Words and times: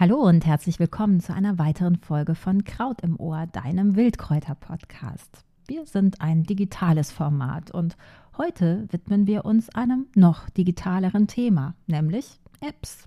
Hallo 0.00 0.16
und 0.16 0.46
herzlich 0.46 0.78
willkommen 0.78 1.20
zu 1.20 1.34
einer 1.34 1.58
weiteren 1.58 1.96
Folge 1.96 2.34
von 2.34 2.64
Kraut 2.64 3.02
im 3.02 3.20
Ohr, 3.20 3.46
deinem 3.46 3.96
Wildkräuter-Podcast. 3.96 5.44
Wir 5.66 5.84
sind 5.84 6.22
ein 6.22 6.42
digitales 6.44 7.12
Format 7.12 7.70
und 7.70 7.98
heute 8.38 8.88
widmen 8.90 9.26
wir 9.26 9.44
uns 9.44 9.68
einem 9.68 10.06
noch 10.14 10.48
digitaleren 10.48 11.26
Thema, 11.26 11.74
nämlich 11.86 12.40
Apps. 12.62 13.06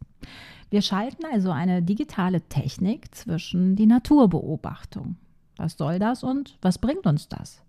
Wir 0.69 0.83
schalten 0.83 1.23
also 1.25 1.49
eine 1.49 1.81
digitale 1.81 2.41
Technik 2.41 3.15
zwischen 3.15 3.75
die 3.75 3.87
Naturbeobachtung. 3.87 5.15
Was 5.57 5.73
soll 5.73 5.97
das 5.97 6.23
und 6.23 6.59
was 6.61 6.77
bringt 6.77 7.07
uns 7.07 7.27
das? 7.27 7.63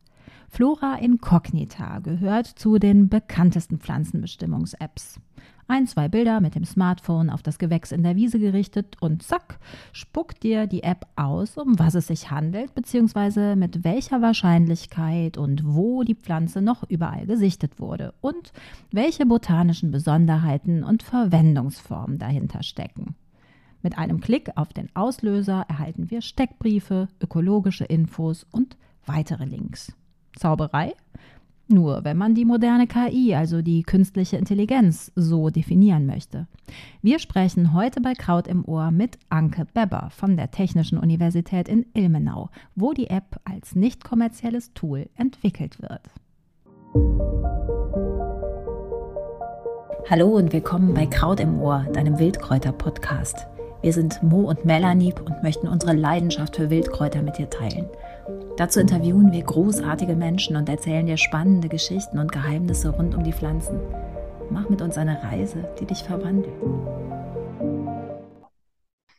Flora 0.50 0.96
Incognita 0.96 2.00
gehört 2.00 2.46
zu 2.46 2.78
den 2.78 3.08
bekanntesten 3.08 3.78
Pflanzenbestimmungs-Apps. 3.78 5.18
Ein, 5.66 5.86
zwei 5.86 6.08
Bilder 6.08 6.40
mit 6.40 6.54
dem 6.54 6.64
Smartphone 6.64 7.30
auf 7.30 7.42
das 7.42 7.58
Gewächs 7.58 7.90
in 7.90 8.02
der 8.02 8.16
Wiese 8.16 8.38
gerichtet 8.38 8.96
und 9.00 9.22
zack, 9.22 9.58
spuckt 9.92 10.42
dir 10.42 10.66
die 10.66 10.82
App 10.82 11.06
aus, 11.16 11.56
um 11.56 11.78
was 11.78 11.94
es 11.94 12.08
sich 12.08 12.30
handelt, 12.30 12.74
beziehungsweise 12.74 13.56
mit 13.56 13.82
welcher 13.82 14.20
Wahrscheinlichkeit 14.20 15.38
und 15.38 15.62
wo 15.64 16.02
die 16.02 16.14
Pflanze 16.14 16.60
noch 16.60 16.88
überall 16.90 17.26
gesichtet 17.26 17.80
wurde 17.80 18.12
und 18.20 18.52
welche 18.90 19.24
botanischen 19.24 19.90
Besonderheiten 19.90 20.84
und 20.84 21.02
Verwendungsformen 21.02 22.18
dahinter 22.18 22.62
stecken. 22.62 23.14
Mit 23.82 23.96
einem 23.96 24.20
Klick 24.20 24.50
auf 24.56 24.72
den 24.72 24.94
Auslöser 24.94 25.64
erhalten 25.68 26.10
wir 26.10 26.20
Steckbriefe, 26.20 27.08
ökologische 27.22 27.84
Infos 27.84 28.46
und 28.50 28.76
weitere 29.06 29.44
Links. 29.44 29.94
Zauberei? 30.36 30.94
Nur 31.66 32.04
wenn 32.04 32.18
man 32.18 32.34
die 32.34 32.44
moderne 32.44 32.86
KI, 32.86 33.34
also 33.34 33.62
die 33.62 33.82
künstliche 33.84 34.36
Intelligenz, 34.36 35.10
so 35.14 35.48
definieren 35.48 36.04
möchte. 36.04 36.46
Wir 37.00 37.18
sprechen 37.18 37.72
heute 37.72 38.02
bei 38.02 38.12
Kraut 38.12 38.46
im 38.46 38.66
Ohr 38.66 38.90
mit 38.90 39.18
Anke 39.30 39.64
Beber 39.72 40.10
von 40.10 40.36
der 40.36 40.50
Technischen 40.50 40.98
Universität 40.98 41.68
in 41.68 41.86
Ilmenau, 41.94 42.50
wo 42.74 42.92
die 42.92 43.08
App 43.08 43.40
als 43.44 43.74
nicht 43.74 44.04
kommerzielles 44.04 44.74
Tool 44.74 45.08
entwickelt 45.16 45.80
wird. 45.80 46.02
Hallo 50.10 50.36
und 50.36 50.52
willkommen 50.52 50.92
bei 50.92 51.06
Kraut 51.06 51.40
im 51.40 51.58
Ohr, 51.62 51.86
deinem 51.94 52.18
Wildkräuter-Podcast. 52.18 53.46
Wir 53.80 53.92
sind 53.94 54.22
Mo 54.22 54.42
und 54.42 54.66
Melanie 54.66 55.14
und 55.14 55.42
möchten 55.42 55.66
unsere 55.66 55.94
Leidenschaft 55.94 56.56
für 56.56 56.68
Wildkräuter 56.68 57.22
mit 57.22 57.38
dir 57.38 57.48
teilen. 57.48 57.86
Dazu 58.56 58.80
interviewen 58.80 59.32
wir 59.32 59.42
großartige 59.42 60.16
Menschen 60.16 60.56
und 60.56 60.68
erzählen 60.68 61.06
dir 61.06 61.16
spannende 61.16 61.68
Geschichten 61.68 62.18
und 62.18 62.32
Geheimnisse 62.32 62.90
rund 62.90 63.14
um 63.14 63.24
die 63.24 63.32
Pflanzen. 63.32 63.80
Mach 64.50 64.68
mit 64.68 64.80
uns 64.80 64.96
eine 64.96 65.22
Reise, 65.22 65.68
die 65.80 65.86
dich 65.86 66.04
verwandelt. 66.04 66.54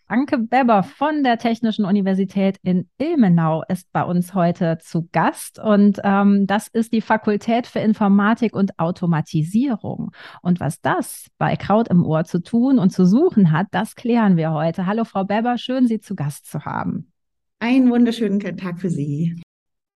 Anke 0.07 0.37
Beber 0.37 0.83
von 0.83 1.23
der 1.23 1.39
Technischen 1.39 1.83
Universität 1.83 2.57
in 2.61 2.87
Ilmenau 2.99 3.63
ist 3.67 3.91
bei 3.91 4.03
uns 4.03 4.35
heute 4.35 4.77
zu 4.79 5.09
Gast 5.11 5.57
und 5.57 5.99
ähm, 6.03 6.45
das 6.45 6.67
ist 6.67 6.93
die 6.93 7.01
Fakultät 7.01 7.65
für 7.65 7.79
Informatik 7.79 8.55
und 8.55 8.77
Automatisierung. 8.77 10.11
Und 10.43 10.59
was 10.59 10.79
das 10.79 11.27
bei 11.39 11.55
Kraut 11.55 11.87
im 11.87 12.05
Ohr 12.05 12.23
zu 12.23 12.41
tun 12.43 12.77
und 12.77 12.91
zu 12.91 13.05
suchen 13.05 13.51
hat, 13.51 13.67
das 13.71 13.95
klären 13.95 14.37
wir 14.37 14.51
heute. 14.51 14.85
Hallo 14.85 15.05
Frau 15.05 15.23
Beber, 15.23 15.57
schön 15.57 15.87
Sie 15.87 15.99
zu 15.99 16.15
Gast 16.15 16.51
zu 16.51 16.65
haben. 16.65 17.11
Einen 17.59 17.89
wunderschönen 17.89 18.39
Tag 18.39 18.79
für 18.79 18.89
Sie. 18.89 19.41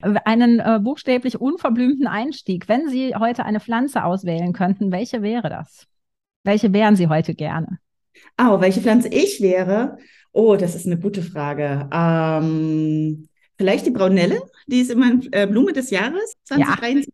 Einen 0.01 0.61
äh, 0.61 0.79
buchstäblich 0.81 1.41
unverblümten 1.41 2.07
Einstieg. 2.07 2.69
Wenn 2.69 2.89
Sie 2.89 3.15
heute 3.17 3.45
eine 3.45 3.61
Pflanze 3.61 4.05
auswählen 4.05 4.53
könnten, 4.53 4.93
welche 4.93 5.23
wäre 5.23 5.49
das? 5.49 5.87
Welche 6.45 6.73
wären 6.73 6.97
Sie 6.97 7.09
heute 7.09 7.35
gerne? 7.35 7.79
Oh, 8.41 8.61
welche 8.61 8.81
Pflanze 8.81 9.09
ich 9.09 9.41
wäre? 9.41 9.99
Oh, 10.33 10.57
das 10.57 10.75
ist 10.75 10.87
eine 10.87 10.99
gute 10.99 11.23
Frage. 11.23 11.89
Ähm, 11.93 13.29
vielleicht 13.57 13.87
die 13.87 13.91
Braunelle, 13.91 14.41
die 14.67 14.81
ist 14.81 14.91
immer 14.91 15.21
äh, 15.33 15.47
Blume 15.47 15.73
des 15.73 15.91
Jahres 15.91 16.35
2023. 16.45 17.13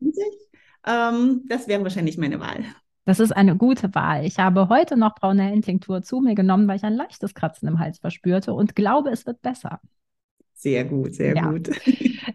Ja. 0.86 1.10
Ähm, 1.10 1.42
das 1.48 1.68
wäre 1.68 1.82
wahrscheinlich 1.82 2.18
meine 2.18 2.38
Wahl. 2.38 2.64
Das 3.06 3.20
ist 3.20 3.32
eine 3.32 3.56
gute 3.56 3.94
Wahl. 3.94 4.24
Ich 4.24 4.38
habe 4.38 4.68
heute 4.68 4.96
noch 4.96 5.14
Braunellentinktur 5.14 6.02
zu 6.02 6.20
mir 6.20 6.34
genommen, 6.34 6.68
weil 6.68 6.76
ich 6.76 6.84
ein 6.84 6.94
leichtes 6.94 7.34
Kratzen 7.34 7.68
im 7.68 7.78
Hals 7.78 7.98
verspürte 7.98 8.52
und 8.54 8.74
glaube, 8.74 9.10
es 9.10 9.26
wird 9.26 9.42
besser. 9.42 9.80
Sehr 10.64 10.86
gut, 10.86 11.14
sehr 11.14 11.36
ja. 11.36 11.50
gut. 11.50 11.70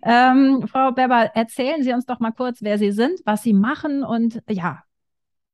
Ähm, 0.04 0.66
Frau 0.72 0.92
Beber, 0.92 1.32
erzählen 1.34 1.84
Sie 1.84 1.92
uns 1.92 2.06
doch 2.06 2.20
mal 2.20 2.32
kurz, 2.32 2.60
wer 2.62 2.78
Sie 2.78 2.92
sind, 2.92 3.20
was 3.26 3.42
Sie 3.42 3.54
machen 3.54 4.04
und 4.04 4.40
ja. 4.48 4.84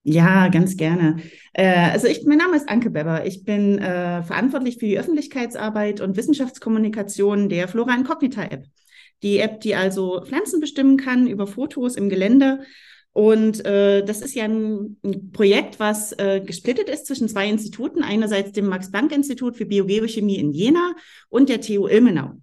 Ja, 0.04 0.50
ganz 0.50 0.76
gerne. 0.76 1.18
Äh, 1.54 1.92
also 1.92 2.08
ich, 2.08 2.26
mein 2.26 2.38
Name 2.38 2.58
ist 2.58 2.70
Anke 2.70 2.92
Beber. 2.92 3.26
Ich 3.26 3.44
bin 3.44 3.80
äh, 3.80 4.22
verantwortlich 4.24 4.78
für 4.78 4.86
die 4.86 5.00
Öffentlichkeitsarbeit 5.00 6.02
und 6.02 6.16
Wissenschaftskommunikation 6.16 7.50
der 7.50 7.70
Flora 7.70 7.96
Incognita 7.96 8.44
App. 8.44 8.66
Die 9.24 9.40
App, 9.40 9.62
die 9.62 9.74
also 9.74 10.22
Pflanzen 10.24 10.60
bestimmen 10.60 10.98
kann 10.98 11.28
über 11.28 11.48
Fotos 11.48 11.96
im 11.96 12.10
Gelände 12.10 12.60
und 13.16 13.66
äh, 13.66 14.04
das 14.04 14.22
ist 14.22 14.36
ja 14.36 14.44
ein, 14.44 14.98
ein 15.02 15.32
Projekt, 15.32 15.80
was 15.80 16.12
äh, 16.20 16.42
gesplittet 16.42 16.90
ist 16.90 17.06
zwischen 17.06 17.30
zwei 17.30 17.48
Instituten. 17.48 18.04
Einerseits 18.04 18.52
dem 18.52 18.66
Max-Planck-Institut 18.68 19.56
für 19.56 19.66
Biogeochemie 19.66 20.38
in 20.38 20.52
Jena 20.52 20.94
und 21.30 21.48
der 21.48 21.62
TU 21.62 21.88
Ilmenau. 21.88 22.34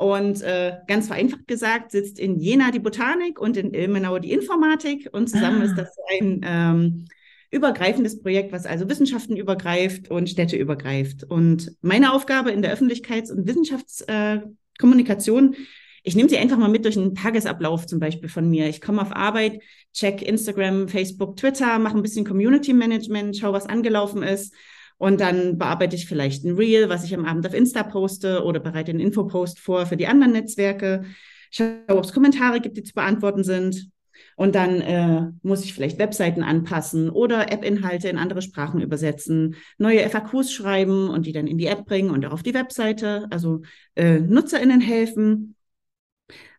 Und 0.00 0.40
äh, 0.40 0.78
ganz 0.86 1.08
vereinfacht 1.08 1.46
gesagt 1.46 1.90
sitzt 1.90 2.18
in 2.18 2.38
Jena 2.38 2.70
die 2.70 2.78
Botanik 2.78 3.38
und 3.38 3.58
in 3.58 3.74
Ilmenau 3.74 4.18
die 4.18 4.32
Informatik 4.32 5.10
und 5.12 5.28
zusammen 5.28 5.60
ah. 5.60 5.64
ist 5.66 5.76
das 5.76 5.94
ein 6.10 6.40
ähm, 6.42 7.04
übergreifendes 7.50 8.22
Projekt, 8.22 8.50
was 8.50 8.64
also 8.64 8.88
Wissenschaften 8.88 9.36
übergreift 9.36 10.10
und 10.10 10.30
Städte 10.30 10.56
übergreift. 10.56 11.24
Und 11.24 11.76
meine 11.82 12.14
Aufgabe 12.14 12.50
in 12.50 12.62
der 12.62 12.74
Öffentlichkeits- 12.74 13.30
und 13.30 13.46
Wissenschaftskommunikation, 13.46 15.52
äh, 15.52 15.56
ich 16.02 16.16
nehme 16.16 16.30
sie 16.30 16.38
einfach 16.38 16.56
mal 16.56 16.70
mit 16.70 16.86
durch 16.86 16.96
einen 16.96 17.14
Tagesablauf 17.14 17.86
zum 17.86 18.00
Beispiel 18.00 18.30
von 18.30 18.48
mir. 18.48 18.70
Ich 18.70 18.80
komme 18.80 19.02
auf 19.02 19.14
Arbeit, 19.14 19.60
check 19.92 20.22
Instagram, 20.22 20.88
Facebook, 20.88 21.36
Twitter, 21.36 21.78
mache 21.78 21.98
ein 21.98 22.02
bisschen 22.02 22.24
Community 22.24 22.72
Management, 22.72 23.36
schaue, 23.36 23.52
was 23.52 23.66
angelaufen 23.66 24.22
ist 24.22 24.54
und 25.00 25.18
dann 25.18 25.56
bearbeite 25.56 25.96
ich 25.96 26.06
vielleicht 26.06 26.44
ein 26.44 26.56
Reel, 26.56 26.90
was 26.90 27.04
ich 27.04 27.14
am 27.14 27.24
Abend 27.24 27.46
auf 27.46 27.54
Insta 27.54 27.84
poste 27.84 28.44
oder 28.44 28.60
bereite 28.60 28.90
einen 28.90 29.00
Infopost 29.00 29.58
vor 29.58 29.86
für 29.86 29.96
die 29.96 30.06
anderen 30.06 30.34
Netzwerke. 30.34 31.06
Schaue, 31.50 31.78
ob 31.88 32.04
es 32.04 32.12
Kommentare 32.12 32.60
gibt, 32.60 32.76
die 32.76 32.82
zu 32.82 32.92
beantworten 32.92 33.42
sind. 33.42 33.88
Und 34.36 34.54
dann 34.54 34.82
äh, 34.82 35.22
muss 35.40 35.64
ich 35.64 35.72
vielleicht 35.72 35.98
Webseiten 35.98 36.42
anpassen 36.42 37.08
oder 37.08 37.50
App-Inhalte 37.50 38.10
in 38.10 38.18
andere 38.18 38.42
Sprachen 38.42 38.82
übersetzen, 38.82 39.56
neue 39.78 40.00
FAQs 40.00 40.52
schreiben 40.52 41.08
und 41.08 41.24
die 41.24 41.32
dann 41.32 41.46
in 41.46 41.56
die 41.56 41.68
App 41.68 41.86
bringen 41.86 42.10
und 42.10 42.26
auch 42.26 42.32
auf 42.32 42.42
die 42.42 42.52
Webseite, 42.52 43.26
also 43.30 43.62
äh, 43.94 44.18
NutzerInnen 44.18 44.82
helfen. 44.82 45.56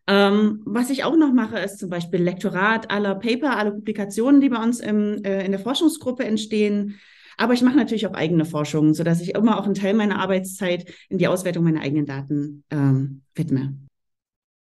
Ähm, 0.07 0.63
was 0.65 0.89
ich 0.89 1.03
auch 1.03 1.15
noch 1.15 1.31
mache, 1.31 1.59
ist 1.59 1.77
zum 1.77 1.91
Beispiel 1.91 2.23
Lektorat 2.23 2.89
aller 2.89 3.13
Paper, 3.13 3.55
aller 3.55 3.71
Publikationen, 3.71 4.41
die 4.41 4.49
bei 4.49 4.63
uns 4.63 4.79
im, 4.79 5.23
äh, 5.23 5.45
in 5.45 5.51
der 5.51 5.59
Forschungsgruppe 5.59 6.23
entstehen. 6.23 6.99
Aber 7.37 7.53
ich 7.53 7.61
mache 7.61 7.77
natürlich 7.77 8.07
auch 8.07 8.13
eigene 8.13 8.45
Forschung, 8.45 8.93
sodass 8.93 9.21
ich 9.21 9.35
immer 9.35 9.59
auch 9.59 9.65
einen 9.65 9.73
Teil 9.73 9.93
meiner 9.93 10.19
Arbeitszeit 10.19 10.85
in 11.09 11.17
die 11.17 11.27
Auswertung 11.27 11.63
meiner 11.63 11.81
eigenen 11.81 12.05
Daten 12.05 12.63
ähm, 12.69 13.21
widme. 13.35 13.77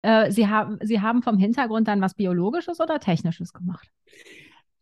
Äh, 0.01 0.31
Sie, 0.31 0.47
haben, 0.47 0.79
Sie 0.81 1.01
haben 1.01 1.21
vom 1.21 1.37
Hintergrund 1.37 1.87
dann 1.87 2.01
was 2.01 2.15
Biologisches 2.15 2.79
oder 2.79 2.99
Technisches 2.99 3.53
gemacht? 3.53 3.87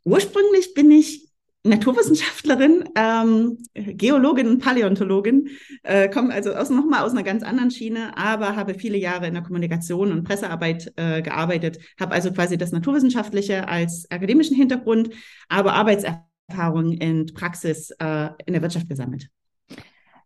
Ursprünglich 0.06 0.74
bin 0.74 0.92
ich 0.92 1.30
Naturwissenschaftlerin, 1.64 2.86
ähm, 2.96 3.58
Geologin 3.74 4.48
und 4.48 4.60
Paläontologin, 4.60 5.50
äh, 5.84 6.08
komme 6.08 6.34
also 6.34 6.54
aus, 6.54 6.70
nochmal 6.70 7.04
aus 7.04 7.12
einer 7.12 7.24
ganz 7.24 7.44
anderen 7.44 7.70
Schiene, 7.70 8.18
aber 8.18 8.56
habe 8.56 8.76
viele 8.76 8.98
Jahre 8.98 9.28
in 9.28 9.34
der 9.34 9.44
Kommunikation 9.44 10.14
und 10.14 10.24
Pressearbeit 10.24 10.94
äh, 10.96 11.22
gearbeitet, 11.22 11.80
habe 12.00 12.14
also 12.14 12.32
quasi 12.32 12.58
das 12.58 12.72
Naturwissenschaftliche 12.72 13.68
als 13.68 14.10
akademischen 14.10 14.56
Hintergrund, 14.56 15.10
aber 15.50 15.74
Arbeitserfahrung 15.74 16.29
Erfahrung 16.50 16.94
in 16.94 17.28
Praxis 17.34 17.92
äh, 18.00 18.30
in 18.46 18.54
der 18.54 18.62
Wirtschaft 18.62 18.90
gesammelt. 18.90 19.30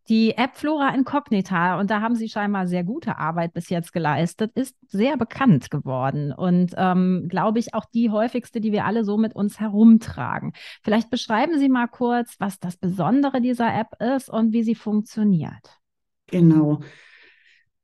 Die 0.10 0.32
App 0.36 0.58
Flora 0.58 0.94
Incognita, 0.94 1.80
und 1.80 1.90
da 1.90 2.02
haben 2.02 2.16
Sie 2.16 2.28
scheinbar 2.28 2.68
sehr 2.68 2.84
gute 2.84 3.18
Arbeit 3.18 3.54
bis 3.54 3.70
jetzt 3.70 3.94
geleistet, 3.94 4.52
ist 4.54 4.76
sehr 4.90 5.16
bekannt 5.16 5.72
geworden 5.72 6.34
und 6.34 6.74
ähm, 6.76 7.28
glaube 7.30 7.60
ich 7.60 7.74
auch 7.74 7.86
die 7.86 8.10
häufigste, 8.10 8.60
die 8.60 8.74
wir 8.74 8.84
alle 8.84 9.06
so 9.06 9.18
mit 9.18 9.34
uns 9.34 9.62
herumtragen. 9.62 10.52
Vielleicht 10.84 11.10
beschreiben 11.10 11.58
Sie 11.58 11.70
mal 11.70 11.88
kurz, 11.88 12.36
was 12.40 12.60
das 12.60 12.76
Besondere 12.76 13.40
dieser 13.40 13.74
App 13.74 13.96
ist 14.02 14.30
und 14.30 14.52
wie 14.52 14.64
sie 14.64 14.76
funktioniert. 14.76 15.80
Genau. 16.28 16.82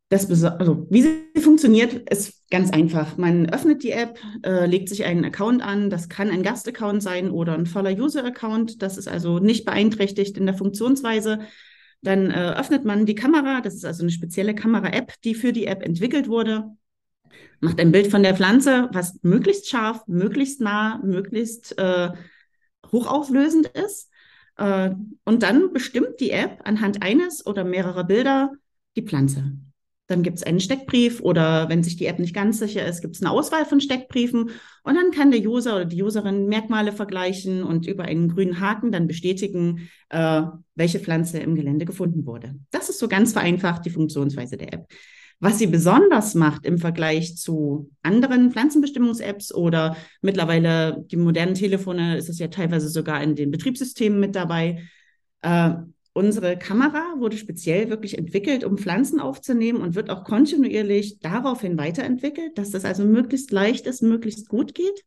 Das, 0.09 0.43
also, 0.43 0.87
wie 0.89 1.03
sie 1.03 1.41
funktioniert, 1.41 2.09
ist 2.09 2.49
ganz 2.49 2.71
einfach. 2.71 3.17
Man 3.17 3.47
öffnet 3.47 3.83
die 3.83 3.91
App, 3.91 4.19
äh, 4.43 4.65
legt 4.65 4.89
sich 4.89 5.05
einen 5.05 5.23
Account 5.23 5.61
an. 5.61 5.91
Das 5.91 6.09
kann 6.09 6.31
ein 6.31 6.41
Gastaccount 6.41 7.03
sein 7.03 7.29
oder 7.29 7.53
ein 7.53 7.67
voller 7.67 7.91
User-Account. 7.91 8.81
Das 8.81 8.97
ist 8.97 9.07
also 9.07 9.37
nicht 9.37 9.65
beeinträchtigt 9.65 10.35
in 10.35 10.47
der 10.47 10.55
Funktionsweise. 10.55 11.41
Dann 12.01 12.31
äh, 12.31 12.55
öffnet 12.57 12.85
man 12.85 13.05
die 13.05 13.13
Kamera. 13.13 13.61
Das 13.61 13.75
ist 13.75 13.85
also 13.85 14.01
eine 14.01 14.11
spezielle 14.11 14.55
Kamera-App, 14.55 15.13
die 15.23 15.35
für 15.35 15.53
die 15.53 15.67
App 15.67 15.83
entwickelt 15.83 16.27
wurde. 16.27 16.71
Macht 17.59 17.79
ein 17.79 17.91
Bild 17.91 18.07
von 18.07 18.23
der 18.23 18.35
Pflanze, 18.35 18.89
was 18.91 19.19
möglichst 19.21 19.69
scharf, 19.69 20.01
möglichst 20.07 20.59
nah, 20.59 20.99
möglichst 21.03 21.77
äh, 21.77 22.09
hochauflösend 22.91 23.67
ist. 23.67 24.09
Äh, 24.57 24.89
und 25.23 25.43
dann 25.43 25.71
bestimmt 25.71 26.19
die 26.19 26.31
App 26.31 26.61
anhand 26.63 27.03
eines 27.03 27.45
oder 27.45 27.63
mehrerer 27.63 28.05
Bilder 28.05 28.53
die 28.95 29.03
Pflanze. 29.03 29.53
Dann 30.09 30.23
gibt 30.23 30.37
es 30.37 30.43
einen 30.43 30.59
Steckbrief 30.59 31.21
oder 31.21 31.69
wenn 31.69 31.83
sich 31.83 31.95
die 31.95 32.07
App 32.07 32.17
nicht 32.17 32.33
ganz 32.33 32.57
sicher 32.57 32.83
ist, 32.83 33.01
gibt 33.01 33.15
es 33.15 33.21
eine 33.21 33.29
Auswahl 33.29 33.63
von 33.63 33.79
Steckbriefen 33.79 34.49
und 34.83 34.95
dann 34.95 35.11
kann 35.11 35.29
der 35.29 35.41
User 35.41 35.75
oder 35.75 35.85
die 35.85 36.01
Userin 36.01 36.47
Merkmale 36.47 36.91
vergleichen 36.91 37.61
und 37.61 37.85
über 37.85 38.05
einen 38.05 38.27
grünen 38.27 38.59
Haken 38.59 38.91
dann 38.91 39.05
bestätigen, 39.05 39.87
äh, 40.09 40.41
welche 40.73 40.99
Pflanze 40.99 41.37
im 41.37 41.53
Gelände 41.53 41.85
gefunden 41.85 42.25
wurde. 42.25 42.55
Das 42.71 42.89
ist 42.89 42.97
so 42.97 43.07
ganz 43.07 43.33
vereinfacht 43.33 43.85
die 43.85 43.91
Funktionsweise 43.91 44.57
der 44.57 44.73
App. 44.73 44.87
Was 45.39 45.59
sie 45.59 45.67
besonders 45.67 46.33
macht 46.33 46.65
im 46.65 46.79
Vergleich 46.79 47.37
zu 47.37 47.91
anderen 48.01 48.51
Pflanzenbestimmungs-Apps 48.51 49.53
oder 49.53 49.95
mittlerweile 50.21 51.05
die 51.11 51.17
modernen 51.17 51.53
Telefone 51.53 52.17
ist 52.17 52.29
es 52.29 52.39
ja 52.39 52.47
teilweise 52.47 52.89
sogar 52.89 53.21
in 53.21 53.35
den 53.35 53.51
Betriebssystemen 53.51 54.19
mit 54.19 54.35
dabei. 54.35 54.89
Äh, 55.41 55.75
Unsere 56.13 56.57
Kamera 56.57 57.15
wurde 57.17 57.37
speziell 57.37 57.89
wirklich 57.89 58.17
entwickelt, 58.17 58.63
um 58.63 58.77
Pflanzen 58.77 59.19
aufzunehmen 59.19 59.81
und 59.81 59.95
wird 59.95 60.09
auch 60.09 60.23
kontinuierlich 60.23 61.19
daraufhin 61.19 61.77
weiterentwickelt, 61.77 62.57
dass 62.57 62.71
das 62.71 62.83
also 62.83 63.03
möglichst 63.05 63.51
leicht 63.51 63.85
ist, 63.85 64.01
möglichst 64.01 64.49
gut 64.49 64.73
geht. 64.73 65.05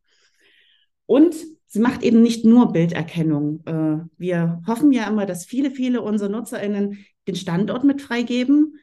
Und 1.05 1.35
sie 1.67 1.79
macht 1.79 2.03
eben 2.03 2.21
nicht 2.21 2.45
nur 2.45 2.71
Bilderkennung. 2.71 3.63
Äh, 3.65 4.07
wir 4.17 4.61
hoffen 4.65 4.91
ja 4.91 5.07
immer, 5.07 5.25
dass 5.25 5.45
viele, 5.45 5.71
viele 5.71 6.01
unserer 6.01 6.29
NutzerInnen 6.29 7.05
den 7.27 7.35
Standort 7.35 7.83
mit 7.83 8.01
freigeben. 8.01 8.79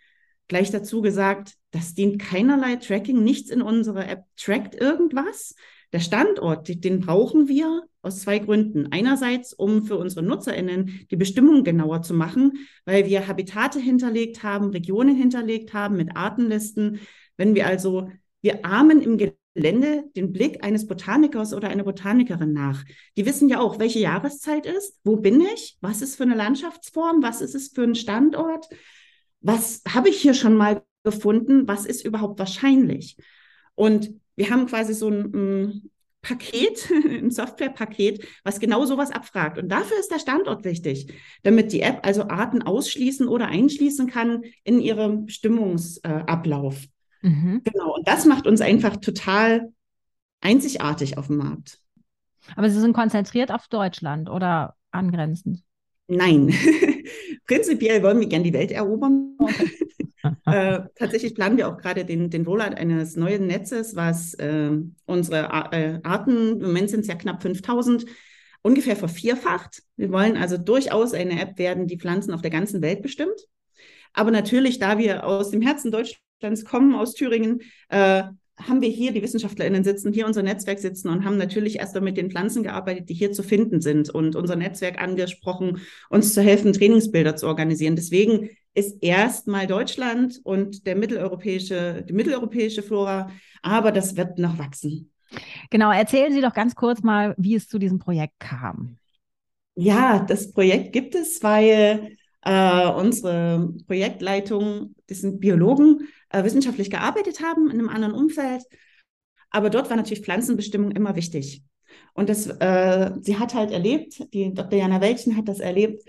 Gleich 0.49 0.70
dazu 0.70 1.00
gesagt, 1.00 1.55
das 1.70 1.94
dient 1.94 2.20
keinerlei 2.20 2.76
Tracking, 2.76 3.23
nichts 3.23 3.50
in 3.50 3.62
unserer 3.62 4.08
App 4.08 4.25
trackt 4.37 4.75
irgendwas. 4.75 5.55
Der 5.92 6.00
Standort, 6.00 6.69
den 6.84 7.00
brauchen 7.00 7.48
wir 7.48 7.82
aus 8.02 8.20
zwei 8.20 8.38
Gründen. 8.38 8.88
Einerseits, 8.92 9.52
um 9.52 9.84
für 9.84 9.96
unsere 9.96 10.22
NutzerInnen 10.25 11.06
die 11.10 11.16
Bestimmung 11.16 11.64
genauer 11.64 12.02
zu 12.02 12.14
machen, 12.14 12.66
weil 12.84 13.06
wir 13.06 13.26
Habitate 13.26 13.81
hinterlegt 13.81 14.42
haben, 14.42 14.70
Regionen 14.70 15.16
hinterlegt 15.16 15.75
haben 15.75 15.96
mit 15.96 16.16
Artenlisten. 16.16 17.00
Wenn 17.37 17.54
wir 17.54 17.66
also, 17.66 18.08
wir 18.40 18.64
ahmen 18.64 19.02
im 19.02 19.19
Gelände 19.19 20.04
den 20.16 20.32
Blick 20.32 20.64
eines 20.64 20.87
Botanikers 20.87 21.52
oder 21.52 21.69
einer 21.69 21.84
Botanikerin 21.84 22.52
nach. 22.52 22.84
Die 23.16 23.26
wissen 23.26 23.48
ja 23.48 23.60
auch, 23.60 23.78
welche 23.78 23.98
Jahreszeit 23.98 24.66
ist, 24.66 24.98
wo 25.04 25.16
bin 25.16 25.40
ich, 25.40 25.76
was 25.81 26.02
ist 26.02 26.16
für 26.16 26.22
eine 26.22 26.37
Landschaftsform, 26.37 27.22
was 27.22 27.40
ist 27.40 27.54
es 27.54 27.69
für 27.69 27.82
ein 27.82 27.96
Standort, 27.96 28.66
was 29.40 29.82
habe 29.88 30.08
ich 30.08 30.20
hier 30.20 30.34
schon 30.34 30.56
mal 30.56 30.82
gefunden, 31.02 31.66
was 31.66 31.87
ist 31.87 32.04
überhaupt 32.04 32.38
wahrscheinlich. 32.38 33.16
Und 33.75 34.19
wir 34.37 34.50
haben 34.50 34.67
quasi 34.67 34.94
so 34.94 35.09
ein, 35.09 35.32
ein 35.35 35.91
Paket, 36.23 36.91
ein 37.06 37.31
Softwarepaket, 37.31 38.27
was 38.44 38.61
genau 38.61 38.85
sowas 38.85 39.11
abfragt. 39.11 39.59
Und 39.59 39.69
dafür 39.69 39.99
ist 39.99 40.11
der 40.11 40.19
Standort 40.19 40.65
wichtig, 40.65 41.12
damit 41.43 41.73
die 41.73 41.82
App 41.82 42.06
also 42.06 42.25
Arten 42.25 42.62
ausschließen 42.62 43.29
oder 43.29 43.47
einschließen 43.47 44.06
kann 44.06 44.43
in 44.65 44.81
ihrem 44.81 45.29
Stimmungsablauf. 45.29 46.85
Mhm. 47.23 47.62
Genau. 47.65 47.97
Und 47.97 48.06
das 48.06 48.25
macht 48.25 48.47
uns 48.47 48.61
einfach 48.61 48.97
total 48.97 49.73
einzigartig 50.41 51.19
auf 51.19 51.26
dem 51.26 51.37
Markt. 51.37 51.79
Aber 52.56 52.71
Sie 52.71 52.81
sind 52.81 52.94
konzentriert 52.94 53.53
auf 53.53 53.69
Deutschland 53.69 54.29
oder 54.31 54.75
angrenzend? 54.91 55.62
Nein. 56.09 56.53
Prinzipiell 57.47 58.03
wollen 58.03 58.21
wir 58.21 58.29
gerne 58.29 58.44
die 58.44 58.53
Welt 58.53 58.71
erobern. 58.71 59.37
Äh, 60.44 60.81
tatsächlich 60.97 61.35
planen 61.35 61.56
wir 61.56 61.69
auch 61.69 61.79
gerade 61.79 62.05
den, 62.05 62.29
den 62.29 62.44
Rollout 62.44 62.75
eines 62.77 63.17
neuen 63.17 63.47
Netzes, 63.47 63.97
was 63.97 64.35
äh, 64.35 64.71
unsere 65.06 65.50
Ar 65.50 65.73
äh, 65.73 66.00
Arten, 66.03 66.61
im 66.61 66.67
Moment 66.67 66.91
sind 66.91 67.00
es 67.00 67.06
ja 67.06 67.15
knapp 67.15 67.41
5000, 67.41 68.05
ungefähr 68.62 68.97
vervierfacht. 68.97 69.82
Wir 69.97 70.12
wollen 70.12 70.37
also 70.37 70.59
durchaus 70.59 71.15
eine 71.15 71.41
App 71.41 71.59
werden, 71.59 71.87
die 71.87 71.99
Pflanzen 71.99 72.35
auf 72.35 72.43
der 72.43 72.50
ganzen 72.50 72.82
Welt 72.82 73.00
bestimmt. 73.00 73.47
Aber 74.12 74.31
natürlich, 74.31 74.79
da 74.79 74.99
wir 74.99 75.25
aus 75.25 75.50
dem 75.50 75.62
Herzen 75.62 75.91
Deutschlands 75.91 76.65
kommen, 76.65 76.94
aus 76.94 77.15
Thüringen, 77.15 77.62
äh, 77.88 78.25
haben 78.69 78.81
wir 78.81 78.89
hier 78.89 79.12
die 79.12 79.23
WissenschaftlerInnen 79.23 79.85
sitzen, 79.85 80.12
hier 80.12 80.27
unser 80.27 80.43
Netzwerk 80.43 80.79
sitzen 80.79 81.09
und 81.09 81.25
haben 81.25 81.37
natürlich 81.37 81.79
erst 81.79 82.01
mit 82.01 82.17
den 82.17 82.31
Pflanzen 82.31 82.62
gearbeitet, 82.62 83.09
die 83.09 83.15
hier 83.15 83.33
zu 83.33 83.43
finden 83.43 83.81
sind 83.81 84.11
und 84.11 84.37
unser 84.37 84.57
Netzwerk 84.57 85.01
angesprochen, 85.01 85.81
uns 86.09 86.35
zu 86.35 86.43
helfen, 86.43 86.73
Trainingsbilder 86.73 87.37
zu 87.37 87.47
organisieren. 87.47 87.97
Deswegen 87.97 88.51
ist 88.75 89.03
erstmal 89.03 89.67
Deutschland 89.67 90.41
und 90.45 90.87
der 90.87 90.97
mitteleuropäische, 90.97 92.05
die 92.09 92.12
mitteleuropäische 92.12 92.83
Flora, 92.83 93.31
aber 93.62 93.93
das 93.93 94.17
wird 94.17 94.39
noch 94.39 94.59
wachsen. 94.59 95.11
Genau, 95.71 95.91
erzählen 95.93 96.33
Sie 96.33 96.41
doch 96.41 96.55
ganz 96.55 96.75
kurz 96.75 97.03
mal, 97.03 97.35
wie 97.39 97.55
es 97.55 97.69
zu 97.69 97.79
diesem 97.79 97.99
Projekt 97.99 98.39
kam. 98.39 98.97
Ja, 99.77 100.19
das 100.21 100.53
Projekt 100.53 100.93
gibt 100.93 101.15
es, 101.15 101.43
weil 101.43 102.17
äh, 102.43 102.89
unsere 102.89 103.75
Projektleitung, 103.87 104.95
das 105.07 105.19
sind 105.19 105.41
Biologen, 105.41 106.09
äh, 106.31 106.44
wissenschaftlich 106.44 106.91
gearbeitet 106.91 107.43
haben 107.43 107.71
in 107.71 107.79
einem 107.79 107.88
anderen 107.88 108.15
Umfeld. 108.15 108.65
Aber 109.50 109.71
dort 109.71 109.91
war 109.91 109.97
natürlich 109.97 110.25
Pflanzenbestimmung 110.25 110.93
immer 110.93 111.17
wichtig. 111.17 111.62
Und 112.15 112.29
das, 112.29 112.47
äh, 112.47 113.12
sie 113.21 113.38
hat 113.38 113.55
halt 113.55 113.71
erlebt, 113.71 114.23
die 114.32 114.55
Dr. 114.55 114.79
Jana 114.79 115.00
Welchen 115.00 115.37
hat 115.37 115.49
das 115.49 115.61
erlebt, 115.61 116.03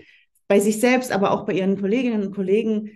bei 0.48 0.60
sich 0.60 0.80
selbst, 0.80 1.12
aber 1.12 1.32
auch 1.32 1.44
bei 1.44 1.54
ihren 1.54 1.80
Kolleginnen 1.80 2.22
und 2.26 2.34
Kollegen, 2.34 2.90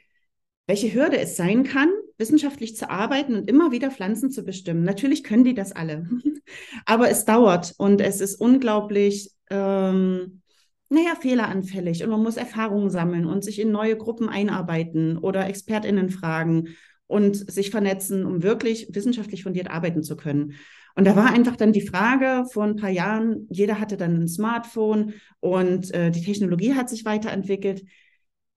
welche 0.67 0.93
Hürde 0.93 1.19
es 1.19 1.37
sein 1.37 1.65
kann, 1.65 1.89
wissenschaftlich 2.19 2.77
zu 2.77 2.91
arbeiten 2.91 3.35
und 3.35 3.49
immer 3.49 3.73
wieder 3.73 3.91
Pflanzen 3.91 4.31
zu 4.31 4.43
bestimmen. 4.45 4.83
Natürlich 4.85 5.25
können 5.25 5.45
die 5.45 5.55
das 5.55 5.73
alle, 5.73 6.09
aber 6.87 7.11
es 7.11 7.25
dauert 7.25 7.75
und 7.79 8.01
es 8.01 8.21
ist 8.21 8.37
unglaublich 8.37 9.31
ähm, 9.51 10.43
naja, 10.89 11.15
fehleranfällig 11.21 12.05
und 12.05 12.11
man 12.11 12.23
muss 12.23 12.37
Erfahrungen 12.37 12.91
sammeln 12.91 13.27
und 13.27 13.43
sich 13.45 13.61
in 13.61 13.73
neue 13.73 13.97
Gruppen 13.97 14.29
einarbeiten 14.29 15.19
oder 15.19 15.49
ExpertInnen 15.49 16.11
fragen 16.11 16.77
und 17.07 17.51
sich 17.51 17.71
vernetzen, 17.71 18.25
um 18.25 18.43
wirklich 18.43 18.89
wissenschaftlich 18.93 19.43
fundiert 19.43 19.71
arbeiten 19.71 20.03
zu 20.03 20.17
können. 20.17 20.55
Und 20.97 21.05
da 21.07 21.15
war 21.15 21.31
einfach 21.31 21.57
dann 21.57 21.73
die 21.73 21.87
Frage 21.87 22.47
vor 22.51 22.65
ein 22.65 22.77
paar 22.77 22.91
Jahren, 22.91 23.47
jeder 23.51 23.79
hatte 23.79 23.97
dann 23.97 24.23
ein 24.23 24.29
Smartphone 24.29 25.13
und 25.41 25.93
äh, 25.93 26.11
die 26.11 26.23
Technologie 26.23 26.75
hat 26.75 26.89
sich 26.89 27.05
weiterentwickelt. 27.05 27.85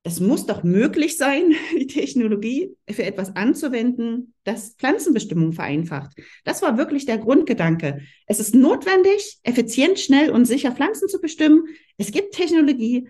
Es 0.03 0.21
muss 0.21 0.45
doch 0.45 0.63
möglich 0.63 1.17
sein, 1.17 1.53
die 1.77 1.87
Technologie 1.87 2.73
für 2.89 3.03
etwas 3.03 3.35
anzuwenden, 3.35 4.33
das 4.45 4.75
Pflanzenbestimmung 4.75 5.51
vereinfacht. 5.51 6.13
Das 6.45 6.61
war 6.61 6.77
wirklich 6.77 7.05
der 7.05 7.17
Grundgedanke. 7.17 8.01
Es 8.25 8.39
ist 8.39 8.55
notwendig, 8.55 9.39
effizient, 9.43 9.99
schnell 9.99 10.31
und 10.31 10.45
sicher 10.45 10.71
Pflanzen 10.71 11.09
zu 11.09 11.19
bestimmen. 11.19 11.65
Es 11.97 12.11
gibt 12.11 12.33
Technologie. 12.33 13.09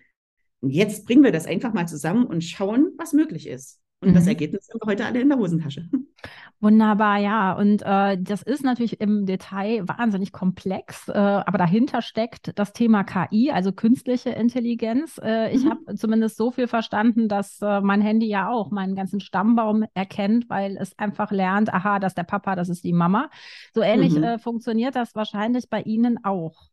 Und 0.61 0.71
jetzt 0.71 1.05
bringen 1.05 1.23
wir 1.23 1.31
das 1.31 1.45
einfach 1.45 1.73
mal 1.73 1.87
zusammen 1.87 2.25
und 2.25 2.43
schauen, 2.43 2.93
was 2.97 3.13
möglich 3.13 3.47
ist. 3.47 3.79
Und 4.01 4.11
mhm. 4.11 4.13
das 4.13 4.27
Ergebnis 4.27 4.69
haben 4.69 4.79
wir 4.81 4.91
heute 4.91 5.05
alle 5.05 5.19
in 5.19 5.29
der 5.29 5.37
Hosentasche. 5.37 5.89
Wunderbar, 6.61 7.17
ja. 7.19 7.53
Und 7.53 7.81
äh, 7.85 8.17
das 8.21 8.43
ist 8.43 8.63
natürlich 8.63 8.99
im 8.99 9.25
Detail 9.25 9.87
wahnsinnig 9.87 10.31
komplex, 10.31 11.07
äh, 11.07 11.13
aber 11.13 11.57
dahinter 11.57 12.01
steckt 12.01 12.57
das 12.57 12.73
Thema 12.73 13.03
KI, 13.03 13.51
also 13.51 13.71
künstliche 13.71 14.31
Intelligenz. 14.31 15.19
Äh, 15.23 15.53
ich 15.53 15.63
mhm. 15.63 15.69
habe 15.69 15.95
zumindest 15.95 16.37
so 16.37 16.51
viel 16.51 16.67
verstanden, 16.67 17.29
dass 17.29 17.61
äh, 17.61 17.81
mein 17.81 18.01
Handy 18.01 18.27
ja 18.27 18.49
auch 18.49 18.71
meinen 18.71 18.95
ganzen 18.95 19.19
Stammbaum 19.21 19.85
erkennt, 19.93 20.49
weil 20.49 20.77
es 20.77 20.97
einfach 20.97 21.31
lernt, 21.31 21.73
aha, 21.73 21.99
das 21.99 22.11
ist 22.11 22.17
der 22.17 22.23
Papa, 22.23 22.55
das 22.55 22.69
ist 22.69 22.83
die 22.83 22.93
Mama. 22.93 23.29
So 23.73 23.81
ähnlich 23.81 24.15
mhm. 24.15 24.23
Äh, 24.23 24.39
funktioniert 24.39 24.95
das 24.95 25.15
wahrscheinlich 25.15 25.69
bei 25.69 25.81
Ihnen 25.81 26.23
auch 26.23 26.69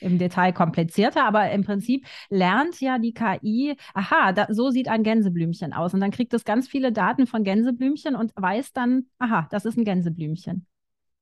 im 0.00 0.18
Detail 0.18 0.52
komplizierter, 0.52 1.24
aber 1.24 1.50
im 1.50 1.64
Prinzip 1.64 2.06
lernt 2.28 2.80
ja 2.80 2.98
die 2.98 3.14
KI, 3.14 3.76
aha, 3.94 4.32
da, 4.32 4.46
so 4.50 4.70
sieht 4.70 4.88
ein 4.88 5.02
Gänseblümchen 5.02 5.72
aus. 5.72 5.94
Und 5.94 6.00
dann 6.00 6.10
kriegt 6.10 6.34
es 6.34 6.44
ganz 6.44 6.68
viele 6.68 6.92
Daten 6.92 7.26
von 7.26 7.44
Gänseblümchen 7.44 8.16
und 8.16 8.32
weiß 8.36 8.72
dann, 8.72 9.06
aha, 9.18 9.48
das 9.50 9.64
ist 9.64 9.76
ein 9.76 9.84
Gänseblümchen. 9.84 10.66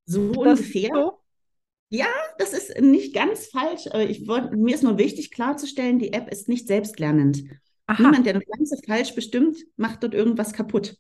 So 0.07 0.33
das 0.33 0.61
ungefähr. 0.61 0.91
So? 0.93 1.13
Ja, 1.91 2.07
das 2.39 2.53
ist 2.53 2.81
nicht 2.81 3.15
ganz 3.15 3.47
falsch. 3.47 3.87
Ich 4.09 4.29
wollt, 4.29 4.53
mir 4.53 4.75
ist 4.75 4.83
nur 4.83 4.99
wichtig 4.99 5.31
klarzustellen, 5.31 5.99
die 5.99 6.13
App 6.13 6.31
ist 6.31 6.49
nicht 6.49 6.67
selbstlernend. 6.67 7.45
Aha. 7.87 8.03
Niemand, 8.03 8.27
der 8.27 8.35
das 8.35 8.45
Ganze 8.45 8.77
falsch 8.87 9.15
bestimmt, 9.15 9.57
macht 9.77 10.03
dort 10.03 10.15
irgendwas 10.15 10.53
kaputt. 10.53 10.97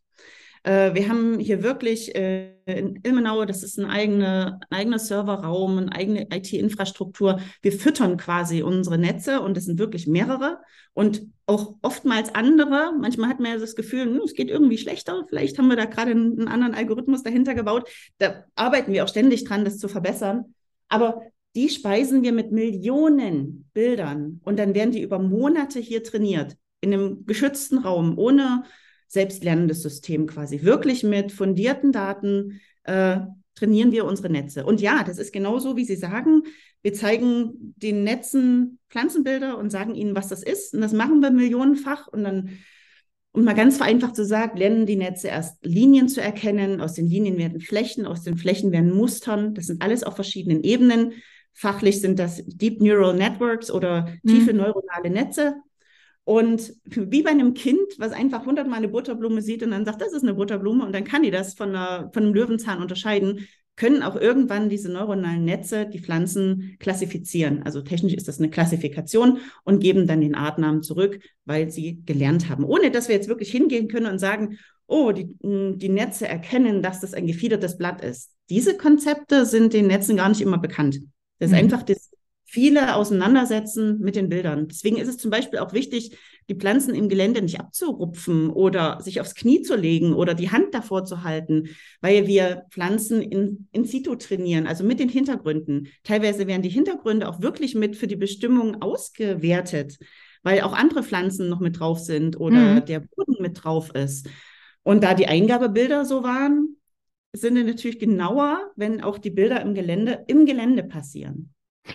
Äh, 0.68 0.94
wir 0.94 1.08
haben 1.08 1.38
hier 1.38 1.62
wirklich 1.62 2.14
äh, 2.14 2.52
in 2.66 3.00
Ilmenau, 3.02 3.46
das 3.46 3.62
ist 3.62 3.78
ein, 3.78 3.86
eigene, 3.86 4.60
ein 4.68 4.78
eigener 4.78 4.98
Serverraum, 4.98 5.78
eine 5.78 5.92
eigene 5.92 6.26
IT-Infrastruktur. 6.30 7.40
Wir 7.62 7.72
füttern 7.72 8.18
quasi 8.18 8.62
unsere 8.62 8.98
Netze 8.98 9.40
und 9.40 9.56
es 9.56 9.64
sind 9.64 9.78
wirklich 9.78 10.06
mehrere 10.06 10.58
und 10.92 11.22
auch 11.46 11.76
oftmals 11.80 12.34
andere. 12.34 12.92
Manchmal 13.00 13.30
hat 13.30 13.40
man 13.40 13.52
ja 13.52 13.58
das 13.58 13.76
Gefühl, 13.76 14.04
hm, 14.04 14.20
es 14.22 14.34
geht 14.34 14.50
irgendwie 14.50 14.76
schlechter. 14.76 15.24
Vielleicht 15.30 15.56
haben 15.56 15.68
wir 15.68 15.76
da 15.76 15.86
gerade 15.86 16.10
einen, 16.10 16.38
einen 16.38 16.48
anderen 16.48 16.74
Algorithmus 16.74 17.22
dahinter 17.22 17.54
gebaut. 17.54 17.88
Da 18.18 18.44
arbeiten 18.54 18.92
wir 18.92 19.04
auch 19.04 19.08
ständig 19.08 19.44
dran, 19.44 19.64
das 19.64 19.78
zu 19.78 19.88
verbessern. 19.88 20.54
Aber 20.90 21.22
die 21.56 21.70
speisen 21.70 22.22
wir 22.22 22.32
mit 22.32 22.52
Millionen 22.52 23.70
Bildern 23.72 24.42
und 24.44 24.58
dann 24.58 24.74
werden 24.74 24.92
die 24.92 25.00
über 25.00 25.18
Monate 25.18 25.80
hier 25.80 26.04
trainiert 26.04 26.58
in 26.82 26.92
einem 26.92 27.24
geschützten 27.24 27.78
Raum 27.78 28.18
ohne 28.18 28.64
selbstlernendes 29.08 29.82
System 29.82 30.26
quasi. 30.26 30.62
Wirklich 30.62 31.02
mit 31.02 31.32
fundierten 31.32 31.92
Daten 31.92 32.60
äh, 32.84 33.20
trainieren 33.54 33.92
wir 33.92 34.04
unsere 34.04 34.30
Netze. 34.30 34.64
Und 34.64 34.80
ja, 34.80 35.02
das 35.02 35.18
ist 35.18 35.32
genauso, 35.32 35.76
wie 35.76 35.84
Sie 35.84 35.96
sagen. 35.96 36.42
wir 36.82 36.94
zeigen 36.94 37.74
den 37.76 38.04
Netzen 38.04 38.78
Pflanzenbilder 38.88 39.58
und 39.58 39.70
sagen 39.70 39.94
ihnen, 39.94 40.14
was 40.14 40.28
das 40.28 40.42
ist. 40.42 40.74
Und 40.74 40.80
das 40.80 40.92
machen 40.92 41.20
wir 41.20 41.30
millionenfach. 41.30 42.06
Und 42.06 42.22
dann, 42.22 42.50
um 43.32 43.44
mal 43.44 43.54
ganz 43.54 43.78
vereinfacht 43.78 44.14
zu 44.14 44.24
sagen, 44.24 44.56
lernen 44.56 44.86
die 44.86 44.96
Netze 44.96 45.28
erst 45.28 45.64
Linien 45.64 46.08
zu 46.08 46.20
erkennen. 46.20 46.80
Aus 46.80 46.94
den 46.94 47.08
Linien 47.08 47.36
werden 47.36 47.60
Flächen, 47.60 48.06
aus 48.06 48.22
den 48.22 48.36
Flächen 48.36 48.70
werden 48.70 48.94
Mustern. 48.94 49.54
Das 49.54 49.66
sind 49.66 49.82
alles 49.82 50.04
auf 50.04 50.14
verschiedenen 50.14 50.62
Ebenen. 50.62 51.14
Fachlich 51.52 52.00
sind 52.00 52.20
das 52.20 52.44
Deep 52.46 52.80
Neural 52.80 53.16
Networks 53.16 53.70
oder 53.70 54.14
tiefe 54.24 54.52
mhm. 54.52 54.60
neuronale 54.60 55.10
Netze. 55.10 55.56
Und 56.28 56.74
wie 56.84 57.22
bei 57.22 57.30
einem 57.30 57.54
Kind, 57.54 57.80
was 57.96 58.12
einfach 58.12 58.44
hundertmal 58.44 58.76
eine 58.76 58.88
Butterblume 58.88 59.40
sieht 59.40 59.62
und 59.62 59.70
dann 59.70 59.86
sagt, 59.86 60.02
das 60.02 60.12
ist 60.12 60.24
eine 60.24 60.34
Butterblume 60.34 60.84
und 60.84 60.94
dann 60.94 61.04
kann 61.04 61.22
die 61.22 61.30
das 61.30 61.54
von, 61.54 61.70
einer, 61.70 62.10
von 62.12 62.22
einem 62.22 62.34
Löwenzahn 62.34 62.82
unterscheiden, 62.82 63.48
können 63.76 64.02
auch 64.02 64.14
irgendwann 64.14 64.68
diese 64.68 64.92
neuronalen 64.92 65.46
Netze 65.46 65.86
die 65.86 66.00
Pflanzen 66.00 66.76
klassifizieren. 66.80 67.62
Also 67.62 67.80
technisch 67.80 68.12
ist 68.12 68.28
das 68.28 68.40
eine 68.40 68.50
Klassifikation 68.50 69.38
und 69.64 69.80
geben 69.80 70.06
dann 70.06 70.20
den 70.20 70.34
Artnamen 70.34 70.82
zurück, 70.82 71.18
weil 71.46 71.70
sie 71.70 72.02
gelernt 72.04 72.50
haben. 72.50 72.64
Ohne 72.64 72.90
dass 72.90 73.08
wir 73.08 73.14
jetzt 73.14 73.28
wirklich 73.28 73.50
hingehen 73.50 73.88
können 73.88 74.12
und 74.12 74.18
sagen, 74.18 74.58
oh, 74.86 75.12
die, 75.12 75.34
die 75.40 75.88
Netze 75.88 76.28
erkennen, 76.28 76.82
dass 76.82 77.00
das 77.00 77.14
ein 77.14 77.26
gefiedertes 77.26 77.78
Blatt 77.78 78.04
ist. 78.04 78.32
Diese 78.50 78.76
Konzepte 78.76 79.46
sind 79.46 79.72
den 79.72 79.86
Netzen 79.86 80.18
gar 80.18 80.28
nicht 80.28 80.42
immer 80.42 80.58
bekannt. 80.58 80.98
Das 81.38 81.48
ist 81.48 81.56
mhm. 81.56 81.62
einfach 81.62 81.84
das 81.84 82.07
viele 82.50 82.94
auseinandersetzen 82.94 83.98
mit 84.00 84.16
den 84.16 84.30
Bildern. 84.30 84.68
Deswegen 84.68 84.96
ist 84.96 85.08
es 85.08 85.18
zum 85.18 85.30
Beispiel 85.30 85.58
auch 85.58 85.74
wichtig, 85.74 86.16
die 86.48 86.54
Pflanzen 86.54 86.94
im 86.94 87.10
Gelände 87.10 87.42
nicht 87.42 87.60
abzurupfen 87.60 88.48
oder 88.48 89.02
sich 89.02 89.20
aufs 89.20 89.34
Knie 89.34 89.60
zu 89.60 89.76
legen 89.76 90.14
oder 90.14 90.32
die 90.32 90.50
Hand 90.50 90.72
davor 90.72 91.04
zu 91.04 91.22
halten, 91.24 91.68
weil 92.00 92.26
wir 92.26 92.64
Pflanzen 92.70 93.20
in, 93.20 93.68
in 93.72 93.84
situ 93.84 94.14
trainieren, 94.14 94.66
also 94.66 94.82
mit 94.82 94.98
den 94.98 95.10
Hintergründen. 95.10 95.88
Teilweise 96.04 96.46
werden 96.46 96.62
die 96.62 96.70
Hintergründe 96.70 97.28
auch 97.28 97.42
wirklich 97.42 97.74
mit 97.74 97.96
für 97.96 98.06
die 98.06 98.16
Bestimmung 98.16 98.80
ausgewertet, 98.80 99.98
weil 100.42 100.62
auch 100.62 100.72
andere 100.72 101.02
Pflanzen 101.02 101.50
noch 101.50 101.60
mit 101.60 101.78
drauf 101.78 101.98
sind 101.98 102.40
oder 102.40 102.76
mhm. 102.76 102.84
der 102.86 103.00
Boden 103.00 103.42
mit 103.42 103.62
drauf 103.62 103.94
ist. 103.94 104.26
Und 104.84 105.04
da 105.04 105.12
die 105.12 105.26
Eingabebilder 105.26 106.06
so 106.06 106.22
waren, 106.22 106.76
sind 107.34 107.54
natürlich 107.62 107.98
genauer, 107.98 108.70
wenn 108.74 109.02
auch 109.02 109.18
die 109.18 109.30
Bilder 109.30 109.60
im 109.60 109.74
Gelände 109.74 110.24
im 110.28 110.46
Gelände 110.46 110.82
passieren. 110.82 111.52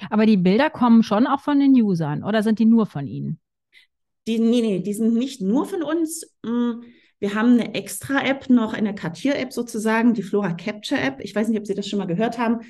Aber 0.10 0.26
die 0.26 0.38
Bilder 0.38 0.70
kommen 0.70 1.04
schon 1.04 1.28
auch 1.28 1.42
von 1.42 1.60
den 1.60 1.74
Usern 1.82 2.24
oder 2.24 2.44
sind 2.44 2.60
die 2.60 2.66
nur 2.66 2.86
von 2.86 3.08
Ihnen? 3.08 3.40
Die, 4.28 4.40
nee, 4.40 4.62
nee, 4.62 4.80
die 4.80 4.94
sind 4.94 5.16
nicht 5.16 5.42
nur 5.42 5.66
von 5.66 5.84
uns. 5.84 6.34
Mm, 6.44 6.82
wir 7.20 7.36
haben 7.36 7.54
eine 7.54 7.74
Extra-App 7.74 8.50
noch, 8.50 8.74
eine 8.74 8.96
Kartier-App 8.96 9.52
sozusagen, 9.54 10.14
die 10.14 10.24
Flora 10.24 10.54
Capture 10.54 11.00
App. 11.00 11.20
Ich 11.20 11.36
weiß 11.36 11.48
nicht, 11.48 11.60
ob 11.60 11.68
Sie 11.68 11.74
das 11.74 11.88
schon 11.88 12.00
mal 12.00 12.06
gehört 12.06 12.38
haben. 12.38 12.62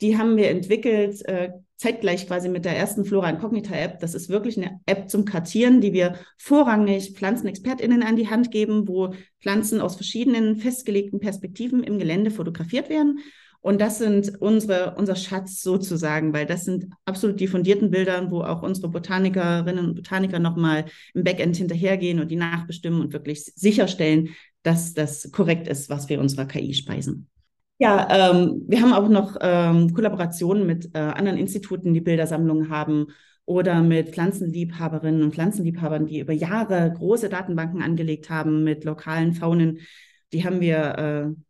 Die 0.00 0.16
haben 0.16 0.36
wir 0.36 0.50
entwickelt, 0.50 1.24
äh, 1.26 1.50
zeitgleich 1.76 2.26
quasi 2.26 2.48
mit 2.48 2.64
der 2.64 2.76
ersten 2.76 3.04
Flora 3.04 3.30
Incognita 3.30 3.74
App. 3.74 4.00
Das 4.00 4.14
ist 4.14 4.28
wirklich 4.28 4.56
eine 4.56 4.80
App 4.86 5.08
zum 5.08 5.24
Kartieren, 5.24 5.80
die 5.80 5.92
wir 5.92 6.16
vorrangig 6.36 7.14
PflanzenexpertInnen 7.14 8.02
an 8.02 8.16
die 8.16 8.28
Hand 8.28 8.50
geben, 8.50 8.86
wo 8.86 9.14
Pflanzen 9.40 9.80
aus 9.80 9.96
verschiedenen 9.96 10.56
festgelegten 10.56 11.20
Perspektiven 11.20 11.82
im 11.82 11.98
Gelände 11.98 12.30
fotografiert 12.30 12.90
werden. 12.90 13.20
Und 13.62 13.80
das 13.80 13.98
sind 13.98 14.40
unsere, 14.40 14.94
unser 14.96 15.16
Schatz 15.16 15.60
sozusagen, 15.62 16.32
weil 16.32 16.46
das 16.46 16.64
sind 16.64 16.86
absolut 17.04 17.40
die 17.40 17.46
fundierten 17.46 17.90
Bilder, 17.90 18.30
wo 18.30 18.42
auch 18.42 18.62
unsere 18.62 18.88
Botanikerinnen 18.88 19.84
und 19.84 19.94
Botaniker 19.94 20.38
nochmal 20.38 20.86
im 21.12 21.24
Backend 21.24 21.56
hinterhergehen 21.56 22.20
und 22.20 22.30
die 22.30 22.36
nachbestimmen 22.36 23.00
und 23.00 23.12
wirklich 23.12 23.44
sicherstellen, 23.44 24.30
dass 24.62 24.94
das 24.94 25.30
korrekt 25.30 25.68
ist, 25.68 25.90
was 25.90 26.08
wir 26.08 26.20
unserer 26.20 26.46
KI 26.46 26.72
speisen. 26.72 27.28
Ja, 27.78 28.30
ähm, 28.30 28.62
wir 28.66 28.82
haben 28.82 28.92
auch 28.92 29.08
noch 29.08 29.36
ähm, 29.40 29.94
Kollaborationen 29.94 30.66
mit 30.66 30.94
äh, 30.94 30.98
anderen 30.98 31.38
Instituten, 31.38 31.94
die 31.94 32.02
Bildersammlungen 32.02 32.68
haben 32.68 33.06
oder 33.46 33.82
mit 33.82 34.10
Pflanzenliebhaberinnen 34.10 35.22
und 35.22 35.34
Pflanzenliebhabern, 35.34 36.06
die 36.06 36.20
über 36.20 36.32
Jahre 36.32 36.92
große 36.96 37.28
Datenbanken 37.28 37.82
angelegt 37.82 38.28
haben 38.30 38.64
mit 38.64 38.84
lokalen 38.84 39.32
Faunen. 39.32 39.80
Die 40.32 40.44
haben 40.44 40.60
wir 40.60 40.98
äh, 40.98 41.40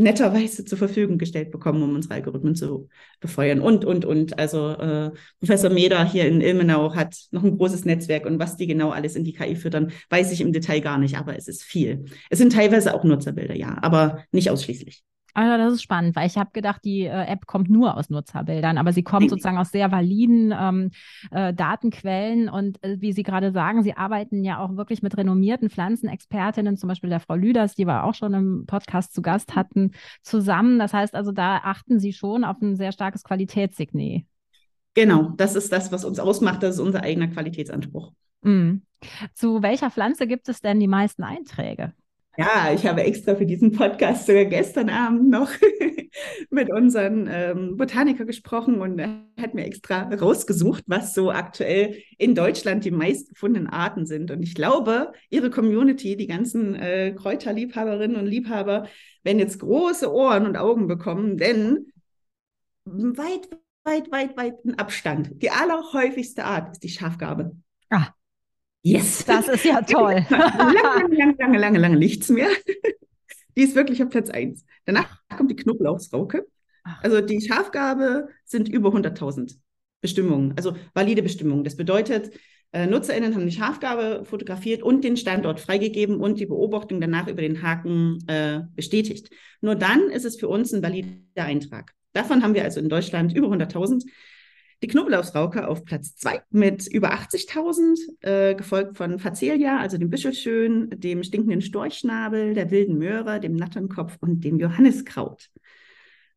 netterweise 0.00 0.64
zur 0.64 0.78
Verfügung 0.78 1.18
gestellt 1.18 1.50
bekommen, 1.50 1.82
um 1.82 1.94
unsere 1.94 2.14
Algorithmen 2.14 2.54
zu 2.54 2.88
befeuern. 3.20 3.60
Und, 3.60 3.84
und, 3.84 4.04
und. 4.04 4.38
Also 4.38 4.70
äh, 4.70 5.10
Professor 5.38 5.70
Meder 5.70 6.04
hier 6.04 6.26
in 6.26 6.40
Ilmenau 6.40 6.94
hat 6.94 7.16
noch 7.30 7.44
ein 7.44 7.56
großes 7.56 7.84
Netzwerk 7.84 8.26
und 8.26 8.38
was 8.38 8.56
die 8.56 8.66
genau 8.66 8.90
alles 8.90 9.16
in 9.16 9.24
die 9.24 9.32
KI 9.32 9.56
füttern, 9.56 9.92
weiß 10.08 10.32
ich 10.32 10.40
im 10.40 10.52
Detail 10.52 10.80
gar 10.80 10.98
nicht, 10.98 11.16
aber 11.16 11.36
es 11.36 11.48
ist 11.48 11.62
viel. 11.62 12.04
Es 12.30 12.38
sind 12.38 12.52
teilweise 12.52 12.94
auch 12.94 13.04
Nutzerbilder, 13.04 13.54
ja, 13.54 13.76
aber 13.82 14.24
nicht 14.32 14.50
ausschließlich. 14.50 15.04
Also 15.34 15.56
das 15.56 15.74
ist 15.74 15.82
spannend, 15.82 16.16
weil 16.16 16.26
ich 16.26 16.36
habe 16.36 16.50
gedacht, 16.52 16.84
die 16.84 17.02
äh, 17.02 17.24
App 17.26 17.46
kommt 17.46 17.70
nur 17.70 17.96
aus 17.96 18.10
Nutzerbildern, 18.10 18.78
aber 18.78 18.92
sie 18.92 19.02
kommt 19.02 19.30
sozusagen 19.30 19.58
aus 19.58 19.70
sehr 19.70 19.92
validen 19.92 20.54
ähm, 20.58 20.90
äh, 21.30 21.54
Datenquellen 21.54 22.48
und 22.48 22.82
äh, 22.82 23.00
wie 23.00 23.12
Sie 23.12 23.22
gerade 23.22 23.52
sagen, 23.52 23.82
Sie 23.82 23.96
arbeiten 23.96 24.44
ja 24.44 24.58
auch 24.58 24.76
wirklich 24.76 25.02
mit 25.02 25.16
renommierten 25.16 25.70
Pflanzenexpertinnen, 25.70 26.76
zum 26.76 26.88
Beispiel 26.88 27.10
der 27.10 27.20
Frau 27.20 27.34
Lüders, 27.34 27.74
die 27.74 27.86
wir 27.86 28.04
auch 28.04 28.14
schon 28.14 28.34
im 28.34 28.64
Podcast 28.66 29.14
zu 29.14 29.22
Gast 29.22 29.54
hatten, 29.54 29.92
zusammen. 30.22 30.78
Das 30.78 30.92
heißt 30.92 31.14
also, 31.14 31.32
da 31.32 31.58
achten 31.58 32.00
Sie 32.00 32.12
schon 32.12 32.44
auf 32.44 32.60
ein 32.60 32.76
sehr 32.76 32.92
starkes 32.92 33.24
Qualitätssignal. 33.24 34.22
Genau, 34.94 35.30
das 35.36 35.54
ist 35.54 35.72
das, 35.72 35.92
was 35.92 36.04
uns 36.04 36.18
ausmacht, 36.18 36.62
das 36.62 36.76
ist 36.76 36.80
unser 36.80 37.02
eigener 37.02 37.28
Qualitätsanspruch. 37.28 38.12
Mhm. 38.42 38.82
Zu 39.34 39.62
welcher 39.62 39.90
Pflanze 39.90 40.26
gibt 40.26 40.48
es 40.48 40.60
denn 40.60 40.80
die 40.80 40.88
meisten 40.88 41.22
Einträge? 41.22 41.94
Ja, 42.40 42.72
ich 42.72 42.86
habe 42.86 43.02
extra 43.02 43.34
für 43.34 43.44
diesen 43.44 43.72
Podcast 43.72 44.24
sogar 44.26 44.46
gestern 44.46 44.88
Abend 44.88 45.28
noch 45.28 45.50
mit 46.50 46.72
unseren 46.72 47.28
ähm, 47.30 47.76
Botaniker 47.76 48.24
gesprochen 48.24 48.80
und 48.80 48.98
er 48.98 49.26
hat 49.38 49.52
mir 49.52 49.66
extra 49.66 50.04
rausgesucht, 50.04 50.84
was 50.86 51.12
so 51.12 51.30
aktuell 51.30 52.02
in 52.16 52.34
Deutschland 52.34 52.86
die 52.86 52.92
meistgefundenen 52.92 53.68
Arten 53.68 54.06
sind. 54.06 54.30
Und 54.30 54.42
ich 54.42 54.54
glaube, 54.54 55.12
Ihre 55.28 55.50
Community, 55.50 56.16
die 56.16 56.28
ganzen 56.28 56.74
äh, 56.76 57.12
Kräuterliebhaberinnen 57.14 58.16
und 58.16 58.24
Liebhaber, 58.26 58.88
werden 59.22 59.38
jetzt 59.38 59.58
große 59.58 60.10
Ohren 60.10 60.46
und 60.46 60.56
Augen 60.56 60.86
bekommen, 60.86 61.36
denn 61.36 61.92
weit, 62.86 63.50
weit, 63.84 64.10
weit, 64.10 64.34
weit 64.38 64.54
in 64.64 64.78
Abstand. 64.78 65.42
Die 65.42 65.50
allerhäufigste 65.50 66.46
Art 66.46 66.70
ist 66.70 66.82
die 66.84 66.88
Schafgarbe. 66.88 67.54
Ah. 67.90 68.14
Yes. 68.82 69.24
Das 69.24 69.48
ist 69.48 69.64
ja 69.64 69.82
toll. 69.88 70.24
lange, 70.28 71.14
lange, 71.16 71.36
lange, 71.38 71.58
lange, 71.58 71.78
lange 71.78 71.96
nichts 71.98 72.28
mehr. 72.28 72.48
Die 73.56 73.62
ist 73.62 73.74
wirklich 73.74 74.02
auf 74.02 74.10
Platz 74.10 74.30
1. 74.30 74.64
Danach 74.86 75.20
kommt 75.36 75.50
die 75.50 75.56
Knoblauchsrauke. 75.56 76.46
Also 77.02 77.20
die 77.20 77.40
Schafgabe 77.40 78.28
sind 78.44 78.68
über 78.68 78.90
100.000 78.90 79.56
Bestimmungen, 80.00 80.54
also 80.56 80.76
valide 80.94 81.22
Bestimmungen. 81.22 81.64
Das 81.64 81.76
bedeutet, 81.76 82.30
äh, 82.72 82.86
NutzerInnen 82.86 83.34
haben 83.34 83.46
die 83.46 83.52
Schafgabe 83.52 84.24
fotografiert 84.24 84.82
und 84.82 85.02
den 85.02 85.16
Standort 85.16 85.60
freigegeben 85.60 86.20
und 86.20 86.38
die 86.38 86.46
Beobachtung 86.46 87.00
danach 87.00 87.26
über 87.26 87.42
den 87.42 87.62
Haken 87.62 88.18
äh, 88.28 88.60
bestätigt. 88.74 89.30
Nur 89.60 89.74
dann 89.74 90.08
ist 90.08 90.24
es 90.24 90.38
für 90.38 90.48
uns 90.48 90.72
ein 90.72 90.82
valider 90.82 91.18
Eintrag. 91.36 91.92
Davon 92.12 92.42
haben 92.42 92.54
wir 92.54 92.64
also 92.64 92.80
in 92.80 92.88
Deutschland 92.88 93.34
über 93.34 93.48
100.000. 93.48 94.04
Die 94.82 94.88
Knoblauchsrauke 94.88 95.68
auf 95.68 95.84
Platz 95.84 96.16
zwei 96.16 96.40
mit 96.50 96.86
über 96.86 97.12
80.000, 97.12 97.98
äh, 98.22 98.54
gefolgt 98.54 98.96
von 98.96 99.18
Facelia, 99.18 99.78
also 99.78 99.98
dem 99.98 100.08
Bischelschön, 100.08 100.88
dem 100.90 101.22
stinkenden 101.22 101.60
Storchschnabel, 101.60 102.54
der 102.54 102.70
wilden 102.70 102.96
Möhre, 102.96 103.40
dem 103.40 103.56
Natternkopf 103.56 104.16
und 104.20 104.42
dem 104.42 104.58
Johanniskraut. 104.58 105.50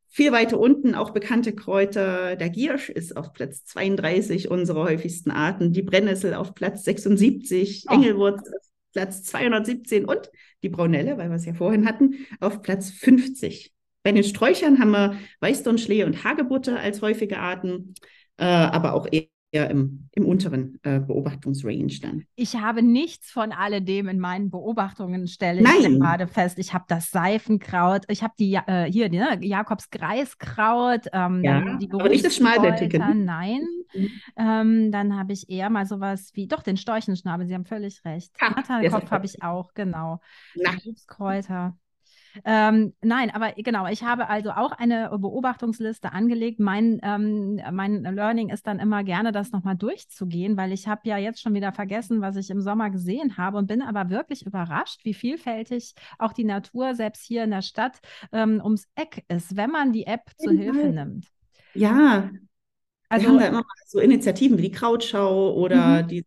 Viel 0.10 0.32
weiter 0.32 0.60
unten 0.60 0.94
auch 0.94 1.12
bekannte 1.12 1.56
Kräuter. 1.56 2.36
Der 2.36 2.50
Giersch 2.50 2.90
ist 2.90 3.16
auf 3.16 3.32
Platz 3.34 3.64
32 3.64 4.52
unserer 4.52 4.84
häufigsten 4.84 5.32
Arten, 5.32 5.72
die 5.72 5.82
Brennnessel 5.82 6.34
auf 6.34 6.54
Platz 6.54 6.84
76, 6.84 7.86
oh. 7.90 7.94
Engelwurz 7.94 8.42
auf 8.42 8.68
Platz 8.92 9.24
217 9.24 10.06
und 10.06 10.30
die 10.62 10.70
Braunelle, 10.70 11.18
weil 11.18 11.30
wir 11.30 11.38
es 11.38 11.46
ja 11.46 11.54
vorhin 11.54 11.88
hatten, 11.88 12.28
auf 12.42 12.62
Platz 12.62 12.92
50. 12.92 13.74
Bei 14.04 14.12
den 14.12 14.24
Sträuchern 14.24 14.80
haben 14.80 14.92
wir 14.92 15.18
Weißdornschlee 15.40 16.04
und 16.04 16.26
Hagebutte 16.26 16.78
als 16.78 17.02
häufige 17.02 17.40
Arten 17.40 17.96
äh, 18.38 18.46
aber 18.46 18.94
auch 18.94 19.08
eher 19.12 19.70
im, 19.70 20.10
im 20.14 20.26
unteren 20.26 20.80
äh, 20.84 21.00
Beobachtungsrange 21.00 22.00
dann. 22.02 22.26
Ich 22.36 22.56
habe 22.56 22.82
nichts 22.82 23.30
von 23.30 23.52
alledem 23.52 24.08
in 24.08 24.20
meinen 24.20 24.50
Beobachtungen, 24.50 25.28
stelle 25.28 25.62
ich 25.62 26.00
gerade 26.00 26.28
fest. 26.28 26.58
Ich 26.58 26.74
habe 26.74 26.86
das 26.88 27.12
Seifenkraut, 27.12 28.04
ich 28.08 28.24
habe 28.24 28.34
die 28.40 28.56
äh, 28.56 28.92
hier 28.92 29.10
ne, 29.10 29.38
Jakobs 29.42 29.92
Greiskraut, 29.92 31.08
ähm, 31.14 31.44
ja, 31.44 31.78
die 31.78 31.90
aber 31.92 32.10
nicht 32.10 32.26
das 32.26 32.36
Schmalblättige. 32.36 32.98
Nein, 33.00 33.62
mhm. 33.94 34.10
ähm, 34.38 34.92
dann 34.92 35.16
habe 35.18 35.34
ich 35.34 35.50
eher 35.50 35.70
mal 35.70 35.86
sowas 35.86 36.32
wie, 36.34 36.48
doch 36.48 36.64
den 36.64 36.78
Storchenschnabel, 36.78 37.48
Sie 37.48 37.54
haben 37.54 37.66
völlig 37.66 38.04
recht. 38.06 38.34
Natternkopf 38.42 39.12
habe 39.12 39.26
ich 39.26 39.44
auch, 39.44 39.74
genau. 39.74 40.20
Kräuter. 41.08 41.78
Ähm, 42.46 42.94
nein, 43.02 43.30
aber 43.30 43.54
genau, 43.54 43.88
ich 43.88 44.04
habe 44.04 44.30
also 44.30 44.52
auch 44.52 44.72
eine 44.72 45.10
Beobachtungsliste 45.18 46.12
angelegt. 46.12 46.60
Mein, 46.60 47.00
ähm, 47.04 47.62
mein 47.72 48.04
Learning 48.04 48.50
ist 48.50 48.68
dann 48.68 48.80
immer 48.80 49.04
gerne, 49.04 49.32
das 49.32 49.52
nochmal 49.52 49.76
durchzugehen, 49.76 50.58
weil 50.58 50.72
ich 50.72 50.88
habe 50.88 51.02
ja 51.06 51.18
jetzt 51.18 51.42
schon 51.42 51.54
wieder 51.54 51.72
vergessen, 51.72 52.22
was 52.22 52.36
ich 52.36 52.50
im 52.50 52.62
Sommer 52.62 52.90
gesehen 52.90 53.38
habe 53.38 53.58
und 53.58 53.68
bin 53.68 53.82
aber 53.82 54.10
wirklich 54.10 54.46
überrascht, 54.46 55.06
wie 55.06 55.14
vielfältig 55.14 55.94
auch 56.20 56.34
die 56.34 56.44
Natur 56.44 56.96
selbst 56.96 57.24
hier 57.24 57.44
in 57.44 57.52
der 57.52 57.62
Stadt 57.62 58.00
ähm, 58.32 58.62
ums 58.64 58.88
Eck 58.96 59.24
ist, 59.28 59.56
wenn 59.56 59.70
man 59.70 59.92
die 59.94 60.06
App 60.08 60.32
zur 60.38 60.54
Hilfe 60.54 60.88
nimmt. 60.88 61.28
Ja, 61.74 62.30
Also, 63.10 63.26
wir 63.26 63.30
haben 63.30 63.40
da 63.40 63.48
immer 63.48 63.64
so 63.88 64.00
Initiativen 64.00 64.58
wie 64.58 64.64
die 64.64 64.72
Krautschau 64.72 65.54
oder 65.54 66.04
mhm. 66.04 66.08
die 66.08 66.26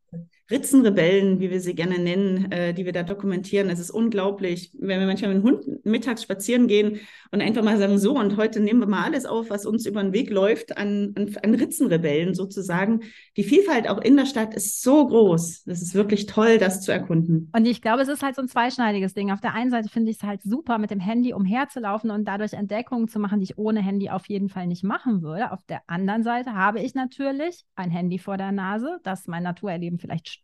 Ritzenrebellen, 0.50 1.40
wie 1.40 1.50
wir 1.50 1.60
sie 1.60 1.74
gerne 1.74 1.98
nennen, 1.98 2.50
äh, 2.52 2.72
die 2.72 2.84
wir 2.84 2.92
da 2.92 3.02
dokumentieren. 3.02 3.68
Es 3.68 3.80
ist 3.80 3.90
unglaublich, 3.90 4.70
wenn 4.78 5.00
wir 5.00 5.06
manchmal 5.06 5.34
mit 5.34 5.42
dem 5.42 5.44
Hund 5.44 5.84
mittags 5.84 6.22
spazieren 6.22 6.68
gehen 6.68 7.00
und 7.32 7.40
einfach 7.40 7.64
mal 7.64 7.78
sagen, 7.78 7.98
so, 7.98 8.16
und 8.16 8.36
heute 8.36 8.60
nehmen 8.60 8.80
wir 8.80 8.86
mal 8.86 9.02
alles 9.02 9.26
auf, 9.26 9.50
was 9.50 9.66
uns 9.66 9.86
über 9.86 10.02
den 10.02 10.12
Weg 10.12 10.30
läuft, 10.30 10.76
an, 10.76 11.12
an, 11.16 11.34
an 11.42 11.54
Ritzenrebellen 11.54 12.34
sozusagen. 12.34 13.00
Die 13.36 13.42
Vielfalt 13.42 13.88
auch 13.88 14.00
in 14.00 14.16
der 14.16 14.26
Stadt 14.26 14.54
ist 14.54 14.82
so 14.82 15.06
groß. 15.06 15.64
Das 15.64 15.82
ist 15.82 15.94
wirklich 15.94 16.26
toll, 16.26 16.58
das 16.58 16.80
zu 16.80 16.92
erkunden. 16.92 17.50
Und 17.52 17.66
ich 17.66 17.82
glaube, 17.82 18.02
es 18.02 18.08
ist 18.08 18.22
halt 18.22 18.36
so 18.36 18.42
ein 18.42 18.48
zweischneidiges 18.48 19.14
Ding. 19.14 19.32
Auf 19.32 19.40
der 19.40 19.54
einen 19.54 19.70
Seite 19.70 19.88
finde 19.88 20.10
ich 20.10 20.18
es 20.18 20.22
halt 20.22 20.42
super, 20.42 20.78
mit 20.78 20.92
dem 20.92 21.00
Handy 21.00 21.32
umherzulaufen 21.32 22.10
und 22.10 22.26
dadurch 22.26 22.52
Entdeckungen 22.52 23.08
zu 23.08 23.18
machen, 23.18 23.40
die 23.40 23.44
ich 23.44 23.58
ohne 23.58 23.82
Handy 23.82 24.10
auf 24.10 24.26
jeden 24.28 24.48
Fall 24.48 24.68
nicht 24.68 24.84
machen 24.84 25.22
würde. 25.22 25.50
Auf 25.50 25.64
der 25.68 25.82
anderen 25.88 26.22
Seite 26.22 26.54
habe 26.54 26.80
ich 26.80 26.94
natürlich 26.94 27.64
ein 27.74 27.90
Handy 27.90 28.18
vor 28.18 28.36
der 28.36 28.52
Nase, 28.52 29.00
das 29.02 29.26
mein 29.26 29.42
Naturerleben 29.42 29.98
vielleicht 29.98 30.35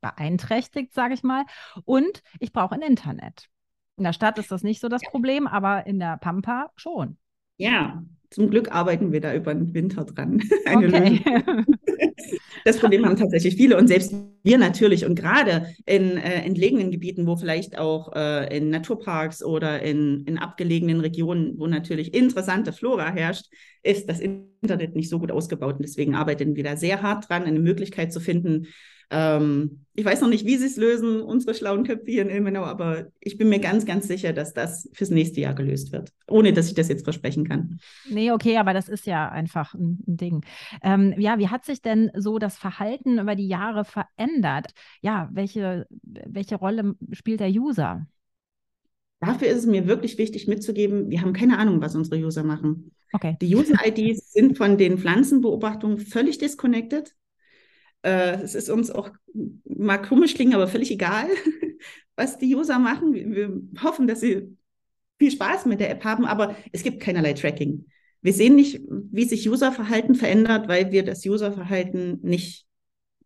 beeinträchtigt, 0.00 0.92
sage 0.94 1.14
ich 1.14 1.22
mal. 1.22 1.44
Und 1.84 2.22
ich 2.40 2.52
brauche 2.52 2.74
ein 2.74 2.82
Internet. 2.82 3.48
In 3.96 4.04
der 4.04 4.12
Stadt 4.12 4.38
ist 4.38 4.50
das 4.50 4.62
nicht 4.62 4.80
so 4.80 4.88
das 4.88 5.02
Problem, 5.02 5.46
aber 5.46 5.86
in 5.86 5.98
der 5.98 6.18
Pampa 6.18 6.70
schon. 6.76 7.16
Ja, 7.56 8.02
zum 8.30 8.50
Glück 8.50 8.74
arbeiten 8.74 9.12
wir 9.12 9.20
da 9.20 9.34
über 9.34 9.54
den 9.54 9.72
Winter 9.72 10.04
dran. 10.04 10.42
okay. 10.66 11.20
Das 12.64 12.80
Problem 12.80 13.06
haben 13.06 13.16
tatsächlich 13.16 13.54
viele 13.54 13.76
und 13.76 13.86
selbst 13.86 14.12
wir 14.42 14.58
natürlich. 14.58 15.06
Und 15.06 15.14
gerade 15.14 15.68
in 15.84 16.16
äh, 16.16 16.42
entlegenen 16.42 16.90
Gebieten, 16.90 17.26
wo 17.26 17.36
vielleicht 17.36 17.78
auch 17.78 18.12
äh, 18.16 18.56
in 18.56 18.70
Naturparks 18.70 19.44
oder 19.44 19.82
in, 19.82 20.24
in 20.24 20.36
abgelegenen 20.36 21.00
Regionen, 21.00 21.54
wo 21.58 21.68
natürlich 21.68 22.12
interessante 22.12 22.72
Flora 22.72 23.12
herrscht, 23.12 23.46
ist 23.84 24.08
das 24.08 24.18
Internet 24.18 24.96
nicht 24.96 25.08
so 25.08 25.20
gut 25.20 25.30
ausgebaut. 25.30 25.76
Und 25.76 25.82
deswegen 25.82 26.16
arbeiten 26.16 26.56
wir 26.56 26.64
da 26.64 26.76
sehr 26.76 27.02
hart 27.02 27.28
dran, 27.28 27.44
eine 27.44 27.60
Möglichkeit 27.60 28.12
zu 28.12 28.18
finden, 28.18 28.66
ähm, 29.10 29.86
ich 29.94 30.04
weiß 30.04 30.20
noch 30.20 30.28
nicht, 30.28 30.44
wie 30.44 30.56
sie 30.56 30.66
es 30.66 30.76
lösen, 30.76 31.22
unsere 31.22 31.54
schlauen 31.54 31.84
Köpfe 31.84 32.10
hier 32.10 32.22
in 32.22 32.28
Ilmenau, 32.28 32.64
aber 32.64 33.06
ich 33.20 33.38
bin 33.38 33.48
mir 33.48 33.60
ganz, 33.60 33.86
ganz 33.86 34.06
sicher, 34.06 34.32
dass 34.32 34.52
das 34.52 34.90
fürs 34.92 35.10
nächste 35.10 35.40
Jahr 35.40 35.54
gelöst 35.54 35.92
wird, 35.92 36.12
ohne 36.28 36.52
dass 36.52 36.68
ich 36.68 36.74
das 36.74 36.88
jetzt 36.88 37.04
versprechen 37.04 37.48
kann. 37.48 37.78
Nee, 38.08 38.30
okay, 38.30 38.58
aber 38.58 38.74
das 38.74 38.88
ist 38.88 39.06
ja 39.06 39.28
einfach 39.28 39.74
ein, 39.74 40.04
ein 40.06 40.16
Ding. 40.16 40.44
Ähm, 40.82 41.14
ja, 41.18 41.38
wie 41.38 41.48
hat 41.48 41.64
sich 41.64 41.80
denn 41.80 42.10
so 42.14 42.38
das 42.38 42.58
Verhalten 42.58 43.18
über 43.18 43.36
die 43.36 43.48
Jahre 43.48 43.84
verändert? 43.84 44.72
Ja, 45.00 45.30
welche, 45.32 45.86
welche 46.02 46.56
Rolle 46.56 46.94
spielt 47.12 47.40
der 47.40 47.50
User? 47.50 48.06
Dafür 49.20 49.48
ist 49.48 49.58
es 49.58 49.66
mir 49.66 49.86
wirklich 49.86 50.18
wichtig 50.18 50.46
mitzugeben, 50.46 51.10
wir 51.10 51.22
haben 51.22 51.32
keine 51.32 51.58
Ahnung, 51.58 51.80
was 51.80 51.96
unsere 51.96 52.20
User 52.20 52.44
machen. 52.44 52.92
Okay. 53.12 53.36
Die 53.40 53.54
User-IDs 53.54 54.32
sind 54.32 54.58
von 54.58 54.76
den 54.76 54.98
Pflanzenbeobachtungen 54.98 55.98
völlig 56.00 56.36
disconnected. 56.36 57.14
Äh, 58.06 58.40
es 58.42 58.54
ist 58.54 58.70
uns 58.70 58.92
auch, 58.92 59.10
mag 59.64 60.08
komisch 60.08 60.34
klingen, 60.34 60.54
aber 60.54 60.68
völlig 60.68 60.92
egal, 60.92 61.26
was 62.16 62.38
die 62.38 62.54
User 62.54 62.78
machen. 62.78 63.12
Wir, 63.12 63.28
wir 63.28 63.62
hoffen, 63.82 64.06
dass 64.06 64.20
sie 64.20 64.56
viel 65.18 65.32
Spaß 65.32 65.66
mit 65.66 65.80
der 65.80 65.90
App 65.90 66.04
haben, 66.04 66.24
aber 66.24 66.54
es 66.70 66.84
gibt 66.84 67.00
keinerlei 67.00 67.32
Tracking. 67.32 67.86
Wir 68.22 68.32
sehen 68.32 68.54
nicht, 68.54 68.80
wie 68.88 69.24
sich 69.24 69.50
Userverhalten 69.50 70.14
verändert, 70.14 70.68
weil 70.68 70.92
wir 70.92 71.04
das 71.04 71.26
Userverhalten 71.26 72.20
nicht 72.22 72.66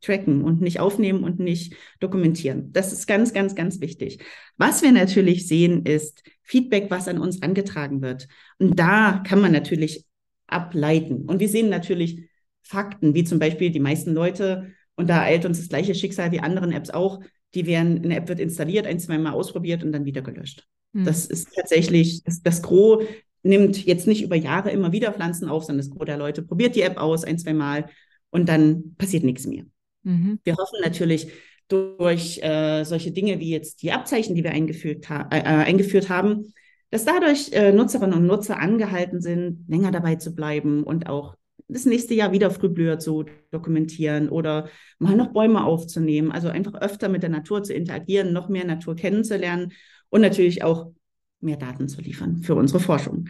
tracken 0.00 0.42
und 0.44 0.62
nicht 0.62 0.80
aufnehmen 0.80 1.24
und 1.24 1.40
nicht 1.40 1.74
dokumentieren. 2.00 2.72
Das 2.72 2.90
ist 2.90 3.06
ganz, 3.06 3.34
ganz, 3.34 3.54
ganz 3.54 3.82
wichtig. 3.82 4.24
Was 4.56 4.80
wir 4.80 4.92
natürlich 4.92 5.46
sehen, 5.46 5.84
ist 5.84 6.22
Feedback, 6.42 6.90
was 6.90 7.06
an 7.06 7.18
uns 7.18 7.42
angetragen 7.42 8.00
wird. 8.00 8.28
Und 8.58 8.78
da 8.78 9.22
kann 9.26 9.42
man 9.42 9.52
natürlich 9.52 10.06
ableiten. 10.46 11.26
Und 11.26 11.38
wir 11.40 11.50
sehen 11.50 11.68
natürlich 11.68 12.29
Fakten, 12.62 13.14
wie 13.14 13.24
zum 13.24 13.38
Beispiel 13.38 13.70
die 13.70 13.80
meisten 13.80 14.12
Leute, 14.12 14.72
und 14.96 15.08
da 15.08 15.22
eilt 15.22 15.46
uns 15.46 15.58
das 15.58 15.68
gleiche 15.68 15.94
Schicksal 15.94 16.30
wie 16.32 16.40
anderen 16.40 16.72
Apps 16.72 16.90
auch, 16.90 17.20
die 17.54 17.66
werden, 17.66 18.04
eine 18.04 18.16
App 18.16 18.28
wird 18.28 18.40
installiert, 18.40 18.86
ein, 18.86 19.00
zwei 19.00 19.18
Mal 19.18 19.32
ausprobiert 19.32 19.82
und 19.82 19.92
dann 19.92 20.04
wieder 20.04 20.22
gelöscht. 20.22 20.66
Mhm. 20.92 21.04
Das 21.04 21.26
ist 21.26 21.48
tatsächlich, 21.54 22.22
das, 22.24 22.42
das 22.42 22.62
Gros 22.62 23.04
nimmt 23.42 23.84
jetzt 23.84 24.06
nicht 24.06 24.22
über 24.22 24.36
Jahre 24.36 24.70
immer 24.70 24.92
wieder 24.92 25.12
Pflanzen 25.12 25.48
auf, 25.48 25.64
sondern 25.64 25.86
das 25.86 25.90
Gros 25.90 26.06
der 26.06 26.18
Leute 26.18 26.42
probiert 26.42 26.76
die 26.76 26.82
App 26.82 26.98
aus, 26.98 27.24
ein, 27.24 27.38
zwei 27.38 27.54
Mal 27.54 27.88
und 28.30 28.48
dann 28.48 28.94
passiert 28.96 29.24
nichts 29.24 29.46
mehr. 29.46 29.64
Mhm. 30.02 30.38
Wir 30.44 30.56
hoffen 30.56 30.80
natürlich 30.82 31.28
durch 31.68 32.42
äh, 32.42 32.84
solche 32.84 33.12
Dinge 33.12 33.38
wie 33.38 33.50
jetzt 33.50 33.82
die 33.82 33.92
Abzeichen, 33.92 34.34
die 34.34 34.42
wir 34.42 34.50
eingeführt, 34.50 35.08
ha 35.08 35.28
äh, 35.30 35.38
äh 35.38 35.42
eingeführt 35.42 36.08
haben, 36.08 36.52
dass 36.90 37.04
dadurch 37.04 37.52
äh, 37.52 37.72
Nutzerinnen 37.72 38.18
und 38.18 38.26
Nutzer 38.26 38.58
angehalten 38.58 39.20
sind, 39.20 39.64
länger 39.68 39.92
dabei 39.92 40.16
zu 40.16 40.34
bleiben 40.34 40.82
und 40.82 41.08
auch 41.08 41.36
das 41.72 41.84
nächste 41.84 42.14
Jahr 42.14 42.32
wieder 42.32 42.50
Frühblüher 42.50 42.98
zu 42.98 43.24
dokumentieren 43.50 44.28
oder 44.28 44.68
mal 44.98 45.16
noch 45.16 45.32
Bäume 45.32 45.64
aufzunehmen. 45.64 46.32
Also 46.32 46.48
einfach 46.48 46.74
öfter 46.74 47.08
mit 47.08 47.22
der 47.22 47.30
Natur 47.30 47.62
zu 47.62 47.72
interagieren, 47.72 48.32
noch 48.32 48.48
mehr 48.48 48.64
Natur 48.64 48.96
kennenzulernen 48.96 49.72
und 50.08 50.20
natürlich 50.20 50.62
auch 50.62 50.92
mehr 51.40 51.56
Daten 51.56 51.88
zu 51.88 52.00
liefern 52.00 52.42
für 52.42 52.54
unsere 52.54 52.80
Forschung. 52.80 53.28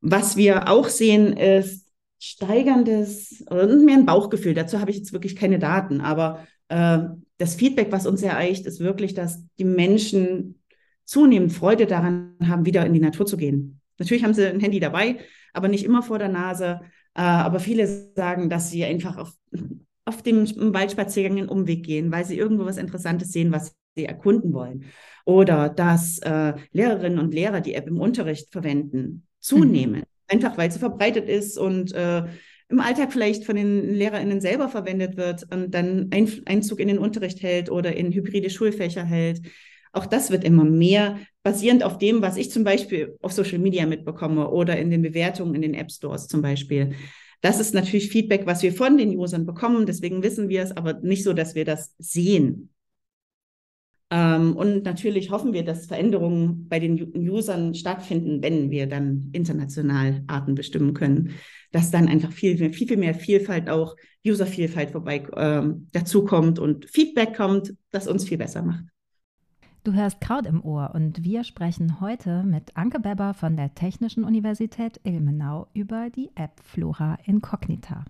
Was 0.00 0.36
wir 0.36 0.68
auch 0.68 0.88
sehen, 0.88 1.34
ist 1.36 1.88
steigerndes 2.18 3.44
und 3.48 3.84
mehr 3.84 3.96
ein 3.96 4.06
Bauchgefühl. 4.06 4.54
Dazu 4.54 4.80
habe 4.80 4.90
ich 4.90 4.98
jetzt 4.98 5.12
wirklich 5.12 5.36
keine 5.36 5.58
Daten, 5.58 6.00
aber 6.00 6.46
äh, 6.68 6.98
das 7.38 7.54
Feedback, 7.54 7.90
was 7.90 8.06
uns 8.06 8.22
erreicht, 8.22 8.66
ist 8.66 8.80
wirklich, 8.80 9.14
dass 9.14 9.44
die 9.58 9.64
Menschen 9.64 10.60
zunehmend 11.04 11.52
Freude 11.52 11.86
daran 11.86 12.34
haben, 12.42 12.64
wieder 12.64 12.86
in 12.86 12.94
die 12.94 13.00
Natur 13.00 13.26
zu 13.26 13.36
gehen. 13.36 13.80
Natürlich 13.98 14.24
haben 14.24 14.34
sie 14.34 14.46
ein 14.46 14.60
Handy 14.60 14.80
dabei, 14.80 15.18
aber 15.52 15.68
nicht 15.68 15.84
immer 15.84 16.02
vor 16.02 16.18
der 16.18 16.28
Nase. 16.28 16.80
Äh, 17.14 17.22
aber 17.22 17.60
viele 17.60 17.86
sagen, 18.14 18.50
dass 18.50 18.70
sie 18.70 18.84
einfach 18.84 19.16
auf, 19.16 19.32
auf 20.04 20.22
dem 20.22 20.46
Waldspaziergang 20.74 21.38
einen 21.38 21.48
Umweg 21.48 21.84
gehen, 21.84 22.12
weil 22.12 22.24
sie 22.24 22.36
irgendwo 22.36 22.64
was 22.64 22.76
Interessantes 22.76 23.32
sehen, 23.32 23.52
was 23.52 23.74
sie 23.96 24.04
erkunden 24.04 24.52
wollen. 24.52 24.84
Oder 25.24 25.68
dass 25.68 26.18
äh, 26.18 26.54
Lehrerinnen 26.72 27.18
und 27.18 27.32
Lehrer 27.32 27.60
die 27.60 27.74
App 27.74 27.86
im 27.86 28.00
Unterricht 28.00 28.50
verwenden, 28.52 29.26
zunehmen. 29.40 30.00
Mhm. 30.00 30.04
Einfach 30.26 30.58
weil 30.58 30.70
sie 30.70 30.78
verbreitet 30.78 31.28
ist 31.28 31.58
und 31.58 31.92
äh, 31.92 32.24
im 32.68 32.80
Alltag 32.80 33.12
vielleicht 33.12 33.44
von 33.44 33.56
den 33.56 33.94
LehrerInnen 33.94 34.40
selber 34.40 34.68
verwendet 34.68 35.16
wird 35.16 35.44
und 35.52 35.72
dann 35.72 36.10
Einzug 36.12 36.80
in 36.80 36.88
den 36.88 36.98
Unterricht 36.98 37.42
hält 37.42 37.70
oder 37.70 37.94
in 37.94 38.10
hybride 38.10 38.50
Schulfächer 38.50 39.04
hält. 39.04 39.42
Auch 39.92 40.06
das 40.06 40.30
wird 40.30 40.44
immer 40.44 40.64
mehr, 40.64 41.18
basierend 41.44 41.84
auf 41.84 41.98
dem, 41.98 42.22
was 42.22 42.36
ich 42.36 42.50
zum 42.50 42.64
Beispiel 42.64 43.16
auf 43.22 43.32
Social 43.32 43.58
Media 43.58 43.86
mitbekomme 43.86 44.50
oder 44.50 44.76
in 44.76 44.90
den 44.90 45.02
Bewertungen 45.02 45.54
in 45.54 45.62
den 45.62 45.74
App 45.74 45.92
Stores 45.92 46.26
zum 46.26 46.42
Beispiel. 46.42 46.94
Das 47.42 47.60
ist 47.60 47.74
natürlich 47.74 48.08
Feedback, 48.08 48.46
was 48.46 48.62
wir 48.62 48.72
von 48.72 48.96
den 48.96 49.16
Usern 49.16 49.44
bekommen. 49.44 49.84
Deswegen 49.84 50.22
wissen 50.22 50.48
wir 50.48 50.62
es, 50.62 50.72
aber 50.72 50.94
nicht 50.94 51.22
so, 51.22 51.34
dass 51.34 51.54
wir 51.54 51.66
das 51.66 51.94
sehen. 51.98 52.70
Ähm, 54.10 54.56
und 54.56 54.84
natürlich 54.84 55.30
hoffen 55.30 55.52
wir, 55.52 55.64
dass 55.64 55.86
Veränderungen 55.86 56.66
bei 56.68 56.80
den 56.80 57.14
Usern 57.28 57.74
stattfinden, 57.74 58.42
wenn 58.42 58.70
wir 58.70 58.86
dann 58.86 59.28
international 59.32 60.22
Arten 60.26 60.54
bestimmen 60.54 60.94
können, 60.94 61.32
dass 61.72 61.90
dann 61.90 62.08
einfach 62.08 62.32
viel, 62.32 62.56
viel, 62.56 62.88
viel 62.88 62.96
mehr 62.96 63.14
Vielfalt 63.14 63.68
auch, 63.68 63.96
Uservielfalt 64.26 64.92
vorbei 64.92 65.26
ähm, 65.36 65.88
dazukommt 65.92 66.58
und 66.58 66.88
Feedback 66.88 67.36
kommt, 67.36 67.74
das 67.90 68.06
uns 68.06 68.24
viel 68.26 68.38
besser 68.38 68.62
macht. 68.62 68.93
Du 69.84 69.92
hörst 69.92 70.18
Kraut 70.22 70.46
im 70.46 70.64
Ohr 70.64 70.92
und 70.94 71.24
wir 71.24 71.44
sprechen 71.44 72.00
heute 72.00 72.42
mit 72.42 72.74
Anke 72.74 73.00
Beber 73.00 73.34
von 73.34 73.54
der 73.54 73.74
Technischen 73.74 74.24
Universität 74.24 74.98
Ilmenau 75.04 75.66
über 75.74 76.08
die 76.08 76.30
App 76.36 76.58
Flora 76.62 77.18
Incognita. 77.26 78.06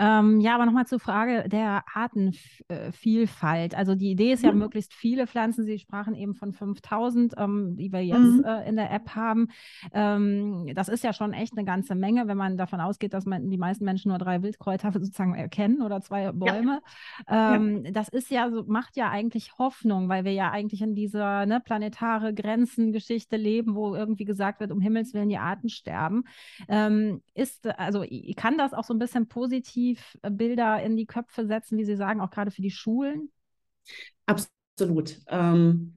Ähm, 0.00 0.40
ja, 0.40 0.54
aber 0.54 0.64
nochmal 0.64 0.86
zur 0.86 0.98
Frage 0.98 1.46
der 1.46 1.84
Artenvielfalt. 1.92 3.74
Also 3.74 3.94
die 3.94 4.10
Idee 4.12 4.32
ist 4.32 4.42
ja, 4.42 4.50
mhm. 4.50 4.60
möglichst 4.60 4.94
viele 4.94 5.26
Pflanzen, 5.26 5.66
Sie 5.66 5.78
sprachen 5.78 6.14
eben 6.14 6.34
von 6.34 6.54
5000, 6.54 7.34
ähm, 7.36 7.76
die 7.76 7.92
wir 7.92 8.00
jetzt 8.00 8.18
mhm. 8.18 8.44
äh, 8.44 8.66
in 8.66 8.76
der 8.76 8.90
App 8.90 9.14
haben. 9.14 9.48
Ähm, 9.92 10.72
das 10.74 10.88
ist 10.88 11.04
ja 11.04 11.12
schon 11.12 11.34
echt 11.34 11.52
eine 11.54 11.66
ganze 11.66 11.94
Menge, 11.94 12.28
wenn 12.28 12.38
man 12.38 12.56
davon 12.56 12.80
ausgeht, 12.80 13.12
dass 13.12 13.26
man 13.26 13.50
die 13.50 13.58
meisten 13.58 13.84
Menschen 13.84 14.08
nur 14.08 14.16
drei 14.16 14.42
Wildkräuter 14.42 14.90
sozusagen 14.92 15.34
erkennen 15.34 15.82
oder 15.82 16.00
zwei 16.00 16.32
Bäume. 16.32 16.80
Ja. 17.28 17.56
Ja. 17.56 17.90
Das 17.92 18.08
ist 18.08 18.30
ja 18.30 18.50
so, 18.50 18.64
macht 18.66 18.96
ja 18.96 19.10
eigentlich 19.10 19.58
Hoffnung, 19.58 20.08
weil 20.08 20.24
wir 20.24 20.32
ja 20.32 20.50
eigentlich 20.50 20.80
in 20.80 20.94
dieser 20.94 21.44
ne, 21.44 21.60
planetare 21.60 22.32
Grenzengeschichte 22.32 23.36
leben, 23.36 23.74
wo 23.74 23.94
irgendwie 23.94 24.24
gesagt 24.24 24.60
wird, 24.60 24.72
um 24.72 24.80
Himmels 24.80 25.12
Willen 25.12 25.28
die 25.28 25.36
Arten 25.36 25.68
sterben. 25.68 26.24
Ähm, 26.68 27.20
ist, 27.34 27.66
also 27.78 28.02
kann 28.36 28.56
das 28.56 28.72
auch 28.72 28.84
so 28.84 28.94
ein 28.94 28.98
bisschen 28.98 29.28
positiv 29.28 29.89
Bilder 30.22 30.82
in 30.82 30.96
die 30.96 31.06
Köpfe 31.06 31.46
setzen, 31.46 31.78
wie 31.78 31.84
Sie 31.84 31.96
sagen, 31.96 32.20
auch 32.20 32.30
gerade 32.30 32.50
für 32.50 32.62
die 32.62 32.70
Schulen? 32.70 33.30
Absolut. 34.26 35.18
Ähm, 35.28 35.96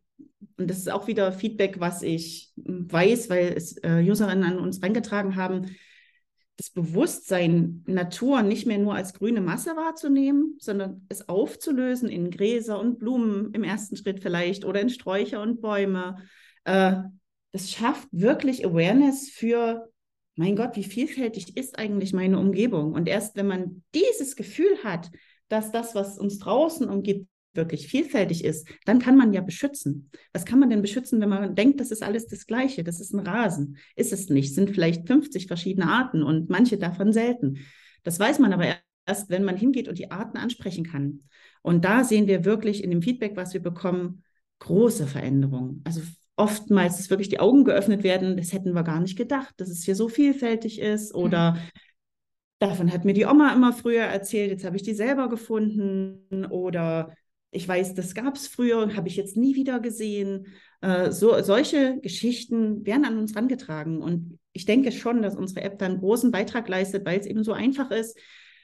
und 0.57 0.69
das 0.69 0.77
ist 0.77 0.91
auch 0.91 1.07
wieder 1.07 1.31
Feedback, 1.31 1.79
was 1.79 2.01
ich 2.01 2.51
weiß, 2.55 3.29
weil 3.29 3.53
es 3.55 3.77
äh, 3.83 4.03
Userinnen 4.07 4.43
an 4.43 4.59
uns 4.59 4.81
reingetragen 4.81 5.35
haben, 5.35 5.75
das 6.57 6.69
Bewusstsein, 6.69 7.83
Natur 7.87 8.43
nicht 8.43 8.67
mehr 8.67 8.77
nur 8.77 8.93
als 8.93 9.13
grüne 9.13 9.41
Masse 9.41 9.75
wahrzunehmen, 9.75 10.55
sondern 10.59 11.05
es 11.09 11.27
aufzulösen 11.27 12.09
in 12.09 12.29
Gräser 12.29 12.79
und 12.79 12.99
Blumen 12.99 13.51
im 13.53 13.63
ersten 13.63 13.97
Schritt 13.97 14.21
vielleicht 14.21 14.63
oder 14.63 14.79
in 14.79 14.89
Sträucher 14.89 15.41
und 15.41 15.61
Bäume. 15.61 16.17
Äh, 16.65 16.97
das 17.51 17.71
schafft 17.71 18.07
wirklich 18.11 18.65
Awareness 18.65 19.29
für 19.29 19.91
mein 20.35 20.55
Gott, 20.55 20.75
wie 20.75 20.83
vielfältig 20.83 21.57
ist 21.57 21.77
eigentlich 21.77 22.13
meine 22.13 22.39
Umgebung? 22.39 22.93
Und 22.93 23.07
erst 23.07 23.35
wenn 23.35 23.47
man 23.47 23.83
dieses 23.93 24.35
Gefühl 24.35 24.77
hat, 24.83 25.11
dass 25.47 25.71
das, 25.71 25.93
was 25.93 26.17
uns 26.17 26.39
draußen 26.39 26.89
umgibt, 26.89 27.27
wirklich 27.55 27.87
vielfältig 27.87 28.43
ist, 28.43 28.67
dann 28.85 28.99
kann 28.99 29.15
man 29.15 29.31
ja 29.31 29.41
beschützen. 29.41 30.09
Was 30.31 30.45
kann 30.45 30.59
man 30.59 30.69
denn 30.69 30.81
beschützen, 30.81 31.21
wenn 31.21 31.29
man 31.29 31.55
denkt, 31.55 31.79
das 31.79 31.91
ist 31.91 32.01
alles 32.01 32.25
das 32.25 32.47
Gleiche, 32.47 32.83
das 32.83 32.99
ist 32.99 33.13
ein 33.13 33.19
Rasen? 33.19 33.77
Ist 33.95 34.11
es 34.11 34.29
nicht, 34.29 34.55
sind 34.55 34.71
vielleicht 34.71 35.07
50 35.07 35.47
verschiedene 35.47 35.87
Arten 35.87 36.23
und 36.23 36.49
manche 36.49 36.77
davon 36.77 37.13
selten. 37.13 37.59
Das 38.03 38.19
weiß 38.19 38.39
man 38.39 38.53
aber 38.53 38.75
erst, 39.05 39.29
wenn 39.29 39.43
man 39.43 39.57
hingeht 39.57 39.87
und 39.87 39.99
die 39.99 40.11
Arten 40.11 40.37
ansprechen 40.37 40.83
kann. 40.83 41.23
Und 41.61 41.85
da 41.85 42.03
sehen 42.03 42.27
wir 42.27 42.43
wirklich 42.43 42.83
in 42.83 42.89
dem 42.89 43.01
Feedback, 43.01 43.35
was 43.35 43.53
wir 43.53 43.61
bekommen, 43.61 44.23
große 44.59 45.07
Veränderungen. 45.07 45.81
Also 45.85 46.01
oftmals 46.35 46.99
ist 46.99 47.09
wirklich 47.09 47.29
die 47.29 47.39
Augen 47.39 47.63
geöffnet 47.63 48.03
werden, 48.03 48.37
das 48.37 48.53
hätten 48.53 48.73
wir 48.73 48.83
gar 48.83 48.99
nicht 48.99 49.17
gedacht, 49.17 49.53
dass 49.57 49.69
es 49.69 49.83
hier 49.83 49.95
so 49.95 50.09
vielfältig 50.09 50.79
ist 50.79 51.13
oder 51.13 51.53
mhm. 51.53 51.57
davon 52.59 52.91
hat 52.91 53.05
mir 53.05 53.13
die 53.13 53.25
Oma 53.25 53.53
immer 53.53 53.73
früher 53.73 54.03
erzählt, 54.03 54.51
jetzt 54.51 54.65
habe 54.65 54.75
ich 54.75 54.83
die 54.83 54.95
selber 54.95 55.29
gefunden 55.29 56.45
oder 56.49 57.13
ich 57.51 57.67
weiß, 57.67 57.93
das 57.93 58.15
gab 58.15 58.35
es 58.35 58.47
früher 58.47 58.79
und 58.79 58.95
habe 58.95 59.07
ich 59.07 59.15
jetzt 59.15 59.37
nie 59.37 59.55
wieder 59.55 59.79
gesehen. 59.79 60.47
Äh, 60.81 61.11
so, 61.11 61.39
solche 61.43 61.99
Geschichten 62.01 62.83
werden 62.83 63.05
an 63.05 63.19
uns 63.19 63.35
herangetragen 63.35 64.01
und 64.01 64.39
ich 64.53 64.65
denke 64.65 64.91
schon, 64.91 65.21
dass 65.21 65.35
unsere 65.35 65.61
App 65.61 65.77
da 65.77 65.85
einen 65.85 65.99
großen 65.99 66.31
Beitrag 66.31 66.67
leistet, 66.67 67.05
weil 67.05 67.19
es 67.19 67.27
eben 67.27 67.43
so 67.43 67.53
einfach 67.53 67.91
ist, 67.91 68.17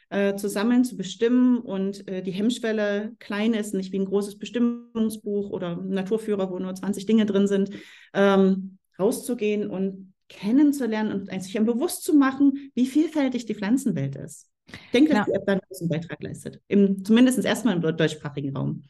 äh, 0.09 0.35
zusammen 0.35 0.83
zu 0.83 0.97
bestimmen 0.97 1.59
und 1.59 2.07
äh, 2.07 2.21
die 2.21 2.31
Hemmschwelle 2.31 3.13
klein 3.19 3.53
ist, 3.53 3.73
nicht 3.73 3.91
wie 3.91 3.99
ein 3.99 4.05
großes 4.05 4.39
Bestimmungsbuch 4.39 5.49
oder 5.51 5.77
ein 5.77 5.89
Naturführer, 5.89 6.49
wo 6.49 6.59
nur 6.59 6.73
20 6.73 7.05
Dinge 7.05 7.25
drin 7.25 7.47
sind, 7.47 7.71
ähm, 8.13 8.77
rauszugehen 8.97 9.69
und 9.69 10.13
kennenzulernen 10.27 11.11
und 11.11 11.43
sich 11.43 11.53
bewusst 11.59 12.03
zu 12.03 12.13
machen, 12.13 12.71
wie 12.75 12.85
vielfältig 12.85 13.45
die 13.45 13.55
Pflanzenwelt 13.55 14.15
ist. 14.15 14.47
Ich 14.67 14.91
denke, 14.93 15.13
dass 15.13 15.27
ja. 15.27 15.33
die 15.33 15.33
App 15.33 15.45
da 15.45 15.51
einen 15.53 15.61
großen 15.67 15.89
Beitrag 15.89 16.21
leistet, 16.21 16.61
Im, 16.67 17.03
zumindest 17.03 17.43
erstmal 17.43 17.75
im 17.75 17.81
deutschsprachigen 17.81 18.55
Raum. 18.55 18.83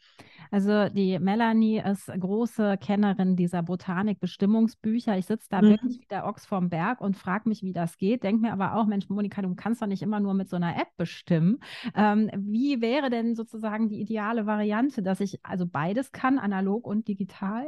Also 0.51 0.89
die 0.89 1.19
Melanie 1.19 1.79
ist 1.79 2.07
große 2.07 2.77
Kennerin 2.77 3.35
dieser 3.35 3.61
Botanik-Bestimmungsbücher. 3.63 5.17
Ich 5.17 5.25
sitze 5.25 5.47
da 5.49 5.61
mhm. 5.61 5.69
wirklich 5.69 5.99
wie 6.01 6.07
der 6.07 6.25
Ochs 6.25 6.45
vorm 6.45 6.69
Berg 6.69 7.01
und 7.01 7.17
frage 7.17 7.47
mich, 7.47 7.63
wie 7.63 7.73
das 7.73 7.97
geht. 7.97 8.23
Denke 8.23 8.41
mir 8.41 8.53
aber 8.53 8.75
auch, 8.75 8.85
Mensch, 8.85 9.09
Monika, 9.09 9.41
du 9.41 9.53
kannst 9.55 9.81
doch 9.81 9.87
nicht 9.87 10.01
immer 10.01 10.19
nur 10.19 10.33
mit 10.33 10.49
so 10.49 10.55
einer 10.55 10.75
App 10.75 10.89
bestimmen. 10.97 11.59
Ähm, 11.95 12.29
wie 12.35 12.81
wäre 12.81 13.09
denn 13.09 13.35
sozusagen 13.35 13.89
die 13.89 14.01
ideale 14.01 14.45
Variante, 14.45 15.03
dass 15.03 15.19
ich 15.19 15.39
also 15.43 15.65
beides 15.65 16.11
kann, 16.11 16.39
analog 16.39 16.85
und 16.85 17.07
digital? 17.07 17.67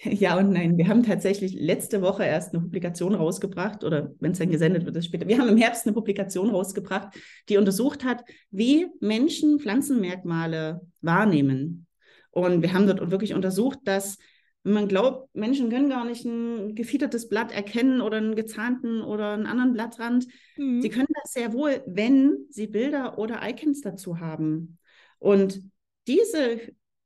Ja 0.04 0.38
und 0.38 0.50
nein. 0.50 0.78
Wir 0.78 0.88
haben 0.88 1.02
tatsächlich 1.02 1.54
letzte 1.54 2.02
Woche 2.02 2.24
erst 2.24 2.54
eine 2.54 2.62
Publikation 2.62 3.14
rausgebracht 3.14 3.84
oder 3.84 4.12
wenn 4.20 4.32
es 4.32 4.38
dann 4.38 4.50
gesendet 4.50 4.86
wird, 4.86 4.96
ist 4.96 5.06
später. 5.06 5.28
Wir 5.28 5.38
haben 5.38 5.48
im 5.48 5.56
Herbst 5.56 5.86
eine 5.86 5.94
Publikation 5.94 6.50
rausgebracht, 6.50 7.14
die 7.48 7.58
untersucht 7.58 8.04
hat, 8.04 8.24
wie 8.50 8.86
Menschen 9.00 9.58
Pflanzenmerkmale 9.58 10.80
wahrnehmen. 11.02 11.86
Und 12.30 12.62
wir 12.62 12.72
haben 12.72 12.86
dort 12.86 13.10
wirklich 13.10 13.34
untersucht, 13.34 13.80
dass 13.84 14.18
man 14.62 14.88
glaubt, 14.88 15.34
Menschen 15.34 15.70
können 15.70 15.88
gar 15.88 16.04
nicht 16.04 16.24
ein 16.24 16.74
gefiedertes 16.74 17.28
Blatt 17.28 17.50
erkennen 17.50 18.00
oder 18.00 18.18
einen 18.18 18.36
gezahnten 18.36 19.00
oder 19.00 19.32
einen 19.32 19.46
anderen 19.46 19.72
Blattrand. 19.72 20.26
Mhm. 20.56 20.82
Sie 20.82 20.90
können 20.90 21.08
das 21.22 21.32
sehr 21.32 21.52
wohl, 21.52 21.82
wenn 21.86 22.46
sie 22.50 22.66
Bilder 22.66 23.18
oder 23.18 23.40
Icons 23.42 23.80
dazu 23.80 24.20
haben. 24.20 24.78
Und 25.18 25.62
diese 26.06 26.60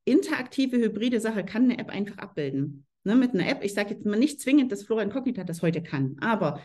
interaktive, 0.05 0.77
hybride 0.77 1.21
Sache 1.21 1.45
kann 1.45 1.65
eine 1.65 1.79
App 1.79 1.91
einfach 1.91 2.19
abbilden. 2.19 2.87
Ne, 3.05 3.15
mit 3.17 3.35
einer 3.35 3.49
App, 3.49 3.63
ich 3.63 3.75
sage 3.75 3.91
jetzt 3.91 4.07
mal 4.07 4.19
nicht 4.19 4.41
zwingend, 4.41 4.73
dass 4.73 4.85
Flora 4.85 5.03
Incognita 5.03 5.45
das 5.45 5.61
heute 5.61 5.83
kann, 5.83 6.17
aber 6.21 6.63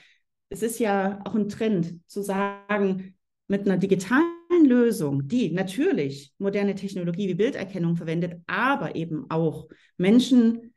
es 0.49 0.63
ist 0.63 0.79
ja 0.79 1.19
auch 1.25 1.35
ein 1.35 1.49
Trend 1.49 1.99
zu 2.07 2.21
sagen, 2.21 3.15
mit 3.47 3.67
einer 3.67 3.77
digitalen 3.77 4.65
Lösung, 4.65 5.27
die 5.27 5.51
natürlich 5.51 6.33
moderne 6.37 6.75
Technologie 6.75 7.27
wie 7.27 7.35
Bilderkennung 7.35 7.97
verwendet, 7.97 8.41
aber 8.47 8.95
eben 8.95 9.29
auch 9.29 9.67
Menschen 9.97 10.73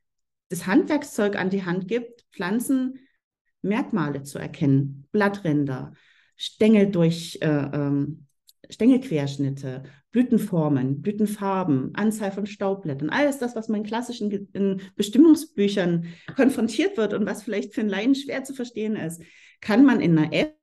das 0.49 0.67
Handwerkszeug 0.67 1.37
an 1.37 1.51
die 1.51 1.65
Hand 1.65 1.87
gibt, 1.87 2.25
Pflanzenmerkmale 2.33 4.23
zu 4.25 4.39
erkennen, 4.39 5.07
Blattränder, 5.13 5.93
Stängel 6.37 6.91
durch 6.91 7.39
äh, 7.41 7.47
ähm, 7.47 8.27
Stängelquerschnitte, 8.69 9.85
Blütenformen, 10.13 11.01
Blütenfarben, 11.01 11.95
Anzahl 11.95 12.31
von 12.31 12.47
Staubblättern, 12.47 13.09
alles 13.09 13.39
das, 13.39 13.57
was 13.57 13.69
man 13.69 13.81
in 13.81 13.87
klassischen 13.87 14.81
Bestimmungsbüchern 14.95 16.07
konfrontiert 16.37 16.99
wird 16.99 17.15
und 17.15 17.27
was 17.27 17.43
vielleicht 17.43 17.75
für 17.75 17.81
einen 17.81 17.91
Laien 17.91 18.15
schwer 18.15 18.45
zu 18.45 18.55
verstehen 18.55 18.95
ist, 18.95 19.23
kann 19.63 19.85
man 19.85 20.01
in 20.01 20.17
einer 20.19 20.33
App 20.33 20.57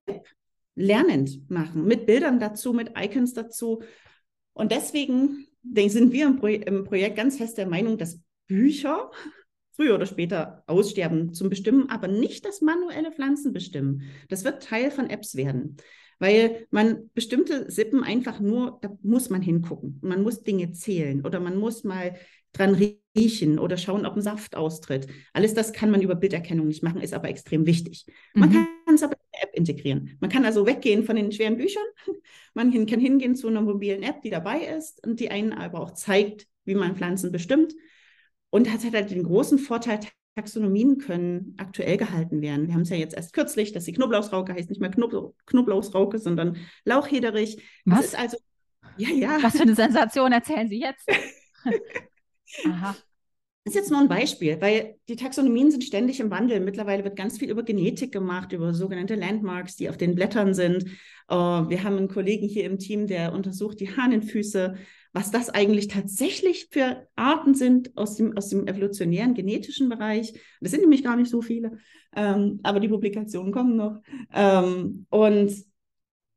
lernend 0.76 1.50
machen, 1.50 1.86
mit 1.86 2.06
Bildern 2.06 2.40
dazu, 2.40 2.74
mit 2.74 2.92
Icons 2.96 3.34
dazu. 3.34 3.82
Und 4.54 4.72
deswegen 4.72 5.48
sind 5.64 6.14
wir 6.14 6.28
im, 6.28 6.38
Pro 6.38 6.48
im 6.48 6.84
Projekt 6.86 7.18
ganz 7.18 7.38
fest 7.38 7.58
der 7.58 7.68
Meinung, 7.68 7.98
dass 7.98 8.22
Bücher 8.48 9.10
früher 9.72 9.96
oder 9.96 10.06
später 10.06 10.64
aussterben 10.68 11.34
zum 11.34 11.50
Bestimmen, 11.50 11.90
aber 11.90 12.08
nicht 12.08 12.46
das 12.46 12.62
manuelle 12.62 13.12
Pflanzen 13.12 13.52
bestimmen. 13.52 14.04
Das 14.28 14.44
wird 14.44 14.62
Teil 14.62 14.92
von 14.92 15.10
Apps 15.10 15.36
werden 15.36 15.78
weil 16.20 16.68
man 16.70 17.10
bestimmte 17.14 17.72
Sippen 17.72 18.04
einfach 18.04 18.40
nur, 18.40 18.80
da 18.82 18.96
muss 19.02 19.30
man 19.30 19.42
hingucken. 19.42 20.00
Man 20.02 20.22
muss 20.22 20.44
Dinge 20.44 20.72
zählen 20.72 21.26
oder 21.26 21.40
man 21.40 21.58
muss 21.58 21.84
mal 21.84 22.16
dran 22.54 22.76
riechen 23.16 23.60
oder 23.60 23.78
schauen, 23.78 24.06
ob 24.06 24.16
ein 24.16 24.22
Saft 24.22 24.56
austritt. 24.56 25.08
Alles 25.34 25.54
das 25.54 25.74
kann 25.74 25.92
man 25.92 26.02
über 26.02 26.16
Bilderkennung 26.16 26.68
nicht 26.68 26.84
machen, 26.84 27.02
ist 27.02 27.14
aber 27.14 27.30
extrem 27.30 27.66
wichtig. 27.66 28.06
Man 28.34 28.50
mhm. 28.50 28.68
kann 28.86 28.96
es 28.96 29.04
aber 29.04 29.14
in 29.14 29.30
der 29.34 29.44
App 29.44 29.56
integrieren. 29.56 30.18
Man 30.20 30.30
kann 30.30 30.46
also 30.46 30.66
weggehen 30.66 31.04
von 31.04 31.16
den 31.16 31.32
schweren 31.32 31.58
Büchern. 31.58 31.84
Man 32.56 32.72
kann 32.88 33.00
hingehen 33.00 33.36
zu 33.36 33.48
einer 33.48 33.62
mobilen 33.62 34.04
App, 34.04 34.22
die 34.22 34.32
dabei 34.32 34.62
ist 34.62 35.06
und 35.06 35.20
die 35.20 35.30
einen 35.30 35.54
aber 35.54 35.80
auch 35.80 35.92
zeigt, 35.92 36.48
wie 36.66 36.76
man 36.76 36.96
Pflanzen 36.96 37.32
bestimmt. 37.32 37.74
Und 38.50 38.72
hat 38.74 38.82
halt 38.92 39.12
den 39.12 39.24
großen 39.24 39.60
Vorteil, 39.60 40.00
Taxonomien 40.40 40.98
können 41.00 41.54
aktuell 41.58 41.98
gehalten 41.98 42.42
werden. 42.42 42.68
Wir 42.68 42.74
haben 42.74 42.82
es 42.82 42.90
ja 42.90 42.96
jetzt 42.96 43.14
erst 43.14 43.34
kürzlich, 43.34 43.74
dass 43.74 43.84
die 43.84 43.92
Knoblauchsrauke 43.92 44.54
heißt 44.54 44.70
nicht 44.70 44.80
mehr 44.80 44.90
Knob 44.90 45.36
Knoblauchsrauke, 45.46 46.18
sondern 46.18 46.56
Lauchhederich. 46.86 47.62
Was? 47.84 47.98
Das 47.98 48.06
ist 48.06 48.20
also, 48.20 48.38
ja, 48.96 49.10
ja. 49.10 49.38
Was 49.42 49.58
für 49.58 49.64
eine 49.64 49.76
Sensation 49.76 50.32
erzählen 50.32 50.70
Sie 50.70 50.80
jetzt? 50.80 51.06
Aha. 52.66 52.96
Das 53.66 53.76
ist 53.76 53.82
jetzt 53.82 53.92
nur 53.92 54.00
ein 54.00 54.08
Beispiel, 54.08 54.62
weil 54.62 54.96
die 55.10 55.18
Taxonomien 55.18 55.70
sind 55.70 55.84
ständig 55.84 56.22
im 56.22 56.32
Wandel. 56.32 56.62
Mittlerweile 56.62 57.04
wird 57.04 57.18
ganz 57.18 57.38
viel 57.38 57.52
über 57.52 57.64
Genetik 57.64 58.14
gemacht, 58.14 58.54
über 58.54 58.74
sogenannte 58.74 59.16
Landmarks, 59.16 59.76
die 59.76 59.90
auf 59.90 59.98
den 59.98 60.16
Blättern 60.16 60.54
sind. 60.54 60.86
Uh, 61.30 61.68
wir 61.70 61.84
haben 61.84 61.98
einen 61.98 62.08
Kollegen 62.08 62.48
hier 62.48 62.64
im 62.64 62.80
Team, 62.80 63.08
der 63.08 63.34
untersucht 63.34 63.82
die 63.82 63.96
Hahnenfüße 63.96 64.76
was 65.12 65.32
das 65.32 65.50
eigentlich 65.50 65.88
tatsächlich 65.88 66.68
für 66.72 67.08
Arten 67.16 67.56
sind 67.56 67.98
aus 67.98 68.16
dem, 68.16 68.38
aus 68.38 68.50
dem 68.50 68.68
evolutionären 68.68 69.34
genetischen 69.34 69.90
Bereich. 69.90 70.34
Das 70.62 70.72
sind 70.72 70.82
nämlich 70.82 71.04
gar 71.04 71.16
nicht 71.16 71.32
so 71.32 71.42
viele, 71.42 71.80
ähm, 72.16 72.60
aber 72.64 72.80
die 72.80 72.90
Publikationen 72.90 73.52
kommen 73.52 73.76
noch. 73.76 74.02
Ähm, 74.34 75.08
und 75.10 75.52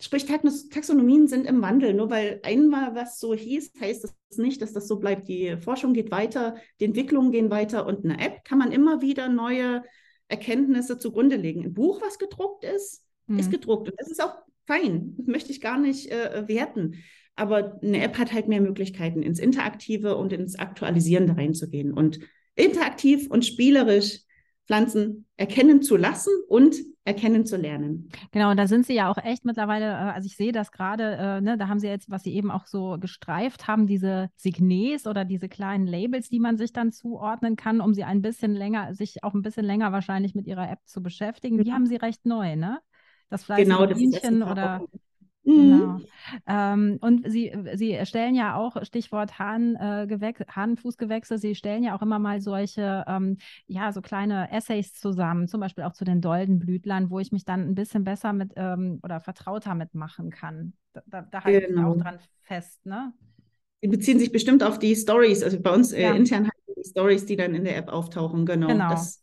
sprich, 0.01 0.25
Taxonomien 0.27 1.29
sind 1.29 1.47
im 1.47 1.61
Wandel. 1.63 1.95
Nur 1.95 2.11
weil 2.11 2.41
einmal 2.43 2.95
was 2.95 3.21
so 3.21 3.35
hieß, 3.35 3.73
heißt 3.81 4.05
das 4.05 4.39
nicht, 4.39 4.63
dass 4.63 4.73
das 4.73 4.89
so 4.89 4.99
bleibt. 4.99 5.29
Die 5.29 5.57
Forschung 5.59 5.93
geht 5.93 6.11
weiter, 6.11 6.57
die 6.81 6.87
Entwicklungen 6.87 7.31
gehen 7.31 7.51
weiter 7.51 7.87
und 7.87 8.05
eine 8.05 8.21
App 8.21 8.45
kann 8.45 8.59
man 8.59 8.73
immer 8.73 9.03
wieder 9.03 9.29
neue 9.29 9.83
Erkenntnisse 10.29 10.99
zugrunde 10.99 11.37
legen. 11.37 11.63
Ein 11.65 11.75
Buch, 11.75 12.01
was 12.01 12.19
gedruckt 12.19 12.65
ist, 12.65 13.05
mhm. 13.27 13.39
ist 13.39 13.51
gedruckt. 13.51 13.91
Und 13.91 14.01
das 14.01 14.11
ist 14.11 14.23
auch 14.23 14.35
fein. 14.67 15.15
Das 15.19 15.27
möchte 15.27 15.53
ich 15.53 15.61
gar 15.61 15.79
nicht 15.79 16.11
äh, 16.11 16.49
werten. 16.49 16.97
Aber 17.35 17.81
eine 17.83 18.03
App 18.03 18.19
hat 18.19 18.33
halt 18.33 18.49
mehr 18.49 18.61
Möglichkeiten, 18.61 19.23
ins 19.23 19.39
Interaktive 19.39 20.17
und 20.17 20.33
ins 20.33 20.59
Aktualisierende 20.59 21.37
reinzugehen 21.37 21.93
und 21.93 22.21
interaktiv 22.55 23.31
und 23.31 23.45
spielerisch 23.45 24.21
Pflanzen 24.67 25.27
erkennen 25.37 25.83
zu 25.83 25.97
lassen 25.97 26.33
und 26.49 26.77
erkennen 27.05 27.45
zu 27.45 27.57
lernen. 27.57 28.09
Genau, 28.31 28.51
und 28.51 28.57
da 28.57 28.69
sind 28.69 28.87
Sie 28.87 28.95
ja 28.95 29.11
auch 29.11 29.19
echt 29.19 29.45
mittlerweile, 29.45 29.87
äh, 29.87 30.13
also 30.13 30.27
ich 30.27 30.37
sehe 30.37 30.53
das 30.53 30.71
gerade, 30.71 31.17
äh, 31.17 31.41
ne, 31.41 31.59
da 31.59 31.67
haben 31.69 31.81
Sie 31.81 31.89
jetzt, 31.89 32.11
was 32.11 32.23
Sie 32.23 32.33
eben 32.35 32.51
auch 32.51 32.67
so 32.67 32.97
gestreift 33.01 33.67
haben, 33.67 33.87
diese 33.87 34.31
Signes 34.37 35.07
oder 35.07 35.25
diese 35.25 35.49
kleinen 35.49 35.87
Labels, 35.87 36.29
die 36.29 36.39
man 36.39 36.59
sich 36.59 36.73
dann 36.73 36.93
zuordnen 36.93 37.57
kann, 37.57 37.81
um 37.81 37.93
sie 37.93 38.05
ein 38.05 38.23
bisschen 38.23 38.55
länger, 38.55 38.95
sich 38.95 39.25
auch 39.25 39.35
ein 39.35 39.43
bisschen 39.43 39.65
länger 39.65 39.91
wahrscheinlich 39.91 40.35
mit 40.35 40.47
Ihrer 40.47 40.71
App 40.71 40.79
zu 40.85 41.03
beschäftigen. 41.03 41.59
Die 41.59 41.71
ja. 41.71 41.75
haben 41.75 41.87
Sie 41.87 41.97
recht 41.97 42.25
neu, 42.25 42.55
ne? 42.55 42.79
Das 43.29 43.45
Fleiß 43.45 43.59
genau, 43.59 43.87
das 43.87 43.99
Bienchen 43.99 44.43
oder. 44.43 44.83
Genau. 45.45 45.99
Mhm. 45.99 46.07
Ähm, 46.47 46.99
und 47.01 47.31
Sie, 47.31 47.53
Sie 47.75 47.99
stellen 48.05 48.35
ja 48.35 48.57
auch, 48.57 48.85
Stichwort 48.85 49.39
Hahn, 49.39 49.75
äh, 49.77 50.07
Sie 51.39 51.55
stellen 51.55 51.83
ja 51.83 51.97
auch 51.97 52.03
immer 52.03 52.19
mal 52.19 52.41
solche, 52.41 53.05
ähm, 53.09 53.39
ja, 53.67 53.93
so 53.93 54.03
kleine 54.03 54.51
Essays 54.53 54.95
zusammen, 54.95 55.49
zum 55.49 55.61
Beispiel 55.61 55.85
auch 55.85 55.95
zu 55.95 56.05
den 56.05 56.21
Doldenblütlern, 56.21 57.11
wo 57.11 57.19
ich 57.19 57.33
mich 57.33 57.45
dann 57.45 57.63
ein 57.63 57.75
bisschen 57.75 58.05
besser 58.05 58.33
mit 58.33 58.53
ähm, 58.57 59.01
oder 59.03 59.21
vertrauter 59.21 59.75
mitmachen 59.75 60.31
kann. 60.31 60.75
Da, 60.93 61.03
da, 61.07 61.23
da 61.23 61.45
halte 61.45 61.67
genau. 61.67 61.95
ich 61.95 61.99
auch 61.99 62.03
dran 62.03 62.19
fest, 62.43 62.87
ne? 62.87 63.13
Die 63.83 63.89
beziehen 63.89 64.21
sich 64.21 64.31
bestimmt 64.31 64.63
auf 64.63 64.79
die 64.79 64.95
Stories, 64.95 65.43
also 65.43 65.61
bei 65.61 65.73
uns 65.73 65.93
äh, 65.93 66.03
ja. 66.03 66.13
intern 66.13 66.45
halt 66.45 66.77
die 66.77 66.89
Stories, 66.89 67.27
die 67.27 67.35
dann 67.35 67.55
in 67.55 67.65
der 67.65 67.77
App 67.77 67.89
auftauchen, 67.89 68.47
genau. 68.47 68.69
genau. 68.69 68.91
Das 68.91 69.22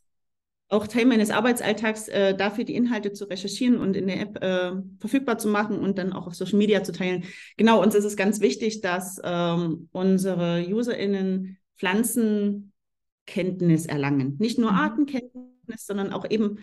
auch 0.69 0.87
Teil 0.87 1.05
meines 1.05 1.31
Arbeitsalltags, 1.31 2.07
äh, 2.07 2.35
dafür 2.35 2.63
die 2.63 2.75
Inhalte 2.75 3.11
zu 3.11 3.25
recherchieren 3.25 3.77
und 3.77 3.95
in 3.95 4.07
der 4.07 4.21
App 4.21 4.43
äh, 4.43 4.73
verfügbar 4.99 5.39
zu 5.39 5.47
machen 5.47 5.79
und 5.79 5.97
dann 5.97 6.13
auch 6.13 6.27
auf 6.27 6.35
Social 6.35 6.59
Media 6.59 6.83
zu 6.83 6.91
teilen. 6.91 7.23
Genau, 7.57 7.81
uns 7.81 7.95
ist 7.95 8.05
es 8.05 8.15
ganz 8.15 8.39
wichtig, 8.39 8.81
dass 8.81 9.19
ähm, 9.23 9.89
unsere 9.91 10.63
UserInnen 10.67 11.57
Pflanzenkenntnis 11.77 13.87
erlangen. 13.87 14.35
Nicht 14.37 14.59
nur 14.59 14.71
mhm. 14.71 14.77
Artenkenntnis, 14.77 15.87
sondern 15.87 16.13
auch 16.13 16.29
eben 16.29 16.59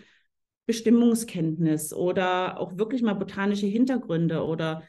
Bestimmungskenntnis 0.67 1.93
oder 1.93 2.59
auch 2.59 2.77
wirklich 2.77 3.01
mal 3.01 3.13
botanische 3.13 3.67
Hintergründe 3.67 4.45
oder 4.45 4.83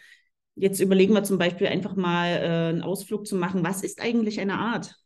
jetzt 0.54 0.80
überlegen 0.80 1.14
wir 1.14 1.24
zum 1.24 1.38
Beispiel 1.38 1.68
einfach 1.68 1.96
mal 1.96 2.28
äh, 2.28 2.68
einen 2.70 2.82
Ausflug 2.82 3.26
zu 3.26 3.36
machen. 3.36 3.64
Was 3.64 3.82
ist 3.82 4.00
eigentlich 4.00 4.40
eine 4.40 4.58
Art? 4.58 4.96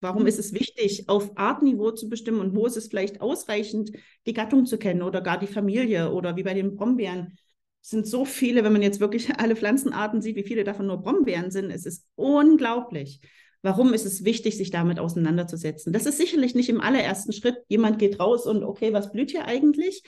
Warum 0.00 0.26
ist 0.26 0.38
es 0.38 0.54
wichtig, 0.54 1.08
auf 1.08 1.36
Artniveau 1.36 1.90
zu 1.90 2.08
bestimmen 2.08 2.40
und 2.40 2.54
wo 2.54 2.66
ist 2.66 2.76
es 2.76 2.88
vielleicht 2.88 3.20
ausreichend, 3.20 3.92
die 4.26 4.32
Gattung 4.32 4.64
zu 4.64 4.78
kennen 4.78 5.02
oder 5.02 5.20
gar 5.20 5.38
die 5.38 5.46
Familie 5.46 6.10
oder 6.12 6.36
wie 6.36 6.42
bei 6.42 6.54
den 6.54 6.76
Brombeeren? 6.76 7.36
Es 7.82 7.90
sind 7.90 8.06
so 8.06 8.24
viele, 8.24 8.64
wenn 8.64 8.72
man 8.72 8.82
jetzt 8.82 9.00
wirklich 9.00 9.30
alle 9.38 9.56
Pflanzenarten 9.56 10.22
sieht, 10.22 10.36
wie 10.36 10.42
viele 10.42 10.64
davon 10.64 10.86
nur 10.86 11.02
Brombeeren 11.02 11.50
sind. 11.50 11.70
Es 11.70 11.86
ist 11.86 12.06
unglaublich. 12.14 13.20
Warum 13.62 13.92
ist 13.92 14.06
es 14.06 14.24
wichtig, 14.24 14.56
sich 14.56 14.70
damit 14.70 14.98
auseinanderzusetzen? 14.98 15.92
Das 15.92 16.06
ist 16.06 16.16
sicherlich 16.16 16.54
nicht 16.54 16.70
im 16.70 16.80
allerersten 16.80 17.32
Schritt. 17.32 17.56
Jemand 17.68 17.98
geht 17.98 18.18
raus 18.18 18.46
und 18.46 18.64
okay, 18.64 18.94
was 18.94 19.12
blüht 19.12 19.30
hier 19.30 19.44
eigentlich? 19.44 20.02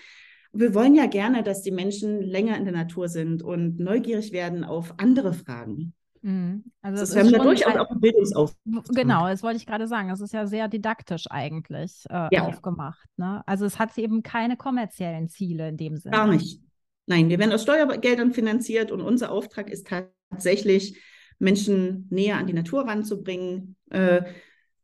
Wir 0.55 0.75
wollen 0.75 0.95
ja 0.95 1.07
gerne, 1.07 1.43
dass 1.43 1.63
die 1.63 1.71
Menschen 1.71 2.23
länger 2.23 2.57
in 2.57 2.65
der 2.65 2.75
Natur 2.75 3.09
sind 3.09 3.43
und 3.43 3.79
neugierig 3.79 4.33
werden 4.33 4.65
auf 4.65 4.95
andere 4.99 5.35
Fragen. 5.35 5.95
Mhm. 6.23 6.65
Also 6.81 7.01
das, 7.01 7.11
das 7.11 7.27
ist 7.27 7.33
ja 7.33 7.39
durchaus 7.39 7.77
auch 7.77 7.91
ein 7.91 8.01
Bildungsauftrag. 8.01 8.85
Genau, 8.95 9.27
das 9.27 9.43
wollte 9.43 9.57
ich 9.59 9.67
gerade 9.67 9.87
sagen. 9.87 10.11
Es 10.11 10.21
ist 10.21 10.33
ja 10.33 10.47
sehr 10.47 10.69
didaktisch 10.69 11.27
eigentlich 11.31 12.05
äh, 12.09 12.29
ja. 12.31 12.47
aufgemacht. 12.47 13.09
Ne? 13.17 13.43
Also 13.47 13.65
es 13.65 13.79
hat 13.79 13.97
eben 13.99 14.23
keine 14.23 14.57
kommerziellen 14.57 15.29
Ziele 15.29 15.69
in 15.69 15.77
dem 15.77 15.97
Sinne. 15.97 16.17
Gar 16.17 16.29
nicht. 16.29 16.61
Nein, 17.07 17.29
wir 17.29 17.39
werden 17.39 17.53
aus 17.53 17.63
Steuergeldern 17.63 18.33
finanziert 18.33 18.93
und 18.93 19.01
unser 19.01 19.33
Auftrag 19.33 19.69
ist 19.69 19.93
tatsächlich, 20.31 21.01
Menschen 21.43 22.07
näher 22.11 22.39
an 22.39 22.47
die 22.47 22.53
Natur 22.53 22.87
ranzubringen. 22.87 23.77
Äh, 23.91 24.23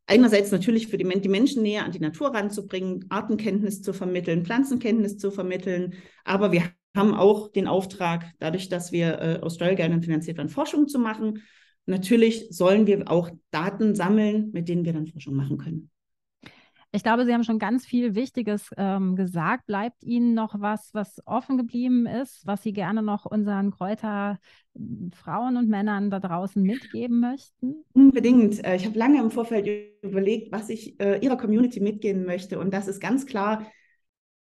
einerseits 0.07 0.51
natürlich 0.51 0.88
für 0.88 0.98
die, 0.98 1.05
die, 1.20 1.29
Menschen 1.29 1.62
näher 1.62 1.85
an 1.85 1.92
die 1.92 2.01
Natur 2.01 2.35
ranzubringen, 2.35 3.05
Artenkenntnis 3.11 3.81
zu 3.81 3.92
vermitteln, 3.92 4.44
Pflanzenkenntnis 4.44 5.18
zu 5.18 5.31
vermitteln. 5.31 5.94
Aber 6.24 6.51
wir 6.51 6.64
haben 6.98 7.14
auch 7.14 7.50
den 7.50 7.66
Auftrag, 7.66 8.26
dadurch, 8.38 8.68
dass 8.68 8.92
wir 8.92 9.20
äh, 9.20 9.40
aus 9.40 9.54
Steuergeldern 9.54 10.02
finanziert 10.02 10.37
werden, 10.37 10.48
Forschung 10.48 10.88
zu 10.88 10.98
machen. 10.98 11.42
Natürlich 11.87 12.48
sollen 12.50 12.87
wir 12.87 13.11
auch 13.11 13.30
Daten 13.50 13.94
sammeln, 13.94 14.50
mit 14.52 14.68
denen 14.68 14.84
wir 14.84 14.92
dann 14.92 15.06
Forschung 15.06 15.34
machen 15.34 15.56
können. 15.56 15.90
Ich 16.90 17.02
glaube, 17.02 17.26
Sie 17.26 17.34
haben 17.34 17.44
schon 17.44 17.58
ganz 17.58 17.84
viel 17.84 18.14
Wichtiges 18.14 18.70
ähm, 18.78 19.14
gesagt. 19.14 19.66
Bleibt 19.66 20.02
Ihnen 20.04 20.32
noch 20.32 20.58
was, 20.58 20.90
was 20.94 21.20
offen 21.26 21.58
geblieben 21.58 22.06
ist, 22.06 22.46
was 22.46 22.62
Sie 22.62 22.72
gerne 22.72 23.02
noch 23.02 23.26
unseren 23.26 23.70
Kräuter 23.70 24.38
Frauen 25.14 25.58
und 25.58 25.68
Männern 25.68 26.11
da 26.11 26.18
draußen 26.18 26.62
mitgeben 26.62 27.20
möchten? 27.20 27.84
Unbedingt. 27.92 28.64
Äh, 28.64 28.76
ich 28.76 28.87
habe 28.87 28.98
lange 28.98 29.20
im 29.20 29.30
Vorfeld 29.30 29.68
überlegt, 30.02 30.50
was 30.50 30.70
ich 30.70 30.98
äh, 30.98 31.18
Ihrer 31.18 31.37
Community 31.37 31.80
mitgehen 31.80 32.24
möchte. 32.24 32.58
Und 32.58 32.72
das 32.72 32.88
ist 32.88 33.00
ganz 33.00 33.26
klar, 33.26 33.66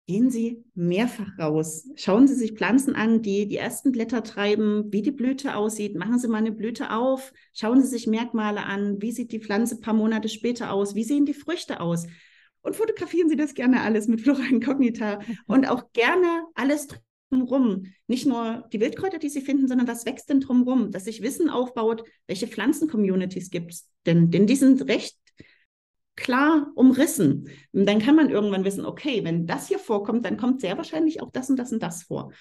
Gehen 0.06 0.30
Sie 0.30 0.64
mehrfach 0.74 1.36
raus. 1.36 1.88
Schauen 1.96 2.28
Sie 2.28 2.34
sich 2.36 2.52
Pflanzen 2.52 2.94
an, 2.94 3.22
die 3.22 3.48
die 3.48 3.56
ersten 3.56 3.90
Blätter 3.90 4.22
treiben, 4.22 4.92
wie 4.92 5.02
die 5.02 5.10
Blüte 5.10 5.56
aussieht. 5.56 5.96
Machen 5.96 6.20
Sie 6.20 6.28
mal 6.28 6.38
eine 6.38 6.52
Blüte 6.52 6.92
auf. 6.92 7.32
Schauen 7.52 7.82
Sie 7.82 7.88
sich 7.88 8.06
Merkmale 8.06 8.62
an. 8.62 9.02
Wie 9.02 9.10
sieht 9.10 9.32
die 9.32 9.40
Pflanze 9.40 9.74
ein 9.74 9.80
paar 9.80 9.94
Monate 9.94 10.28
später 10.28 10.72
aus? 10.72 10.94
Wie 10.94 11.02
sehen 11.02 11.26
die 11.26 11.34
Früchte 11.34 11.80
aus? 11.80 12.06
Und 12.62 12.76
fotografieren 12.76 13.28
Sie 13.28 13.34
das 13.34 13.54
gerne 13.54 13.80
alles 13.80 14.06
mit 14.06 14.20
Flora 14.22 14.44
Incognita 14.48 15.18
und 15.48 15.68
auch 15.68 15.92
gerne 15.92 16.44
alles 16.54 16.86
drumherum. 17.28 17.86
Nicht 18.06 18.26
nur 18.26 18.68
die 18.72 18.78
Wildkräuter, 18.78 19.18
die 19.18 19.28
Sie 19.28 19.40
finden, 19.40 19.66
sondern 19.66 19.88
was 19.88 20.06
wächst 20.06 20.30
denn 20.30 20.38
drumherum? 20.38 20.92
Dass 20.92 21.06
sich 21.06 21.20
Wissen 21.20 21.50
aufbaut, 21.50 22.04
welche 22.28 22.46
Pflanzen-Communities 22.46 23.50
gibt 23.50 23.72
es 23.72 23.90
denn? 24.06 24.30
Denn 24.30 24.46
die 24.46 24.54
sind 24.54 24.88
recht 24.88 25.16
klar 26.16 26.72
umrissen. 26.74 27.48
Und 27.72 27.86
dann 27.86 28.00
kann 28.00 28.16
man 28.16 28.30
irgendwann 28.30 28.64
wissen, 28.64 28.84
okay, 28.84 29.22
wenn 29.24 29.46
das 29.46 29.68
hier 29.68 29.78
vorkommt, 29.78 30.24
dann 30.24 30.36
kommt 30.36 30.60
sehr 30.60 30.76
wahrscheinlich 30.76 31.22
auch 31.22 31.30
das 31.30 31.50
und 31.50 31.56
das 31.56 31.72
und 31.72 31.82
das 31.82 32.02
vor. 32.02 32.32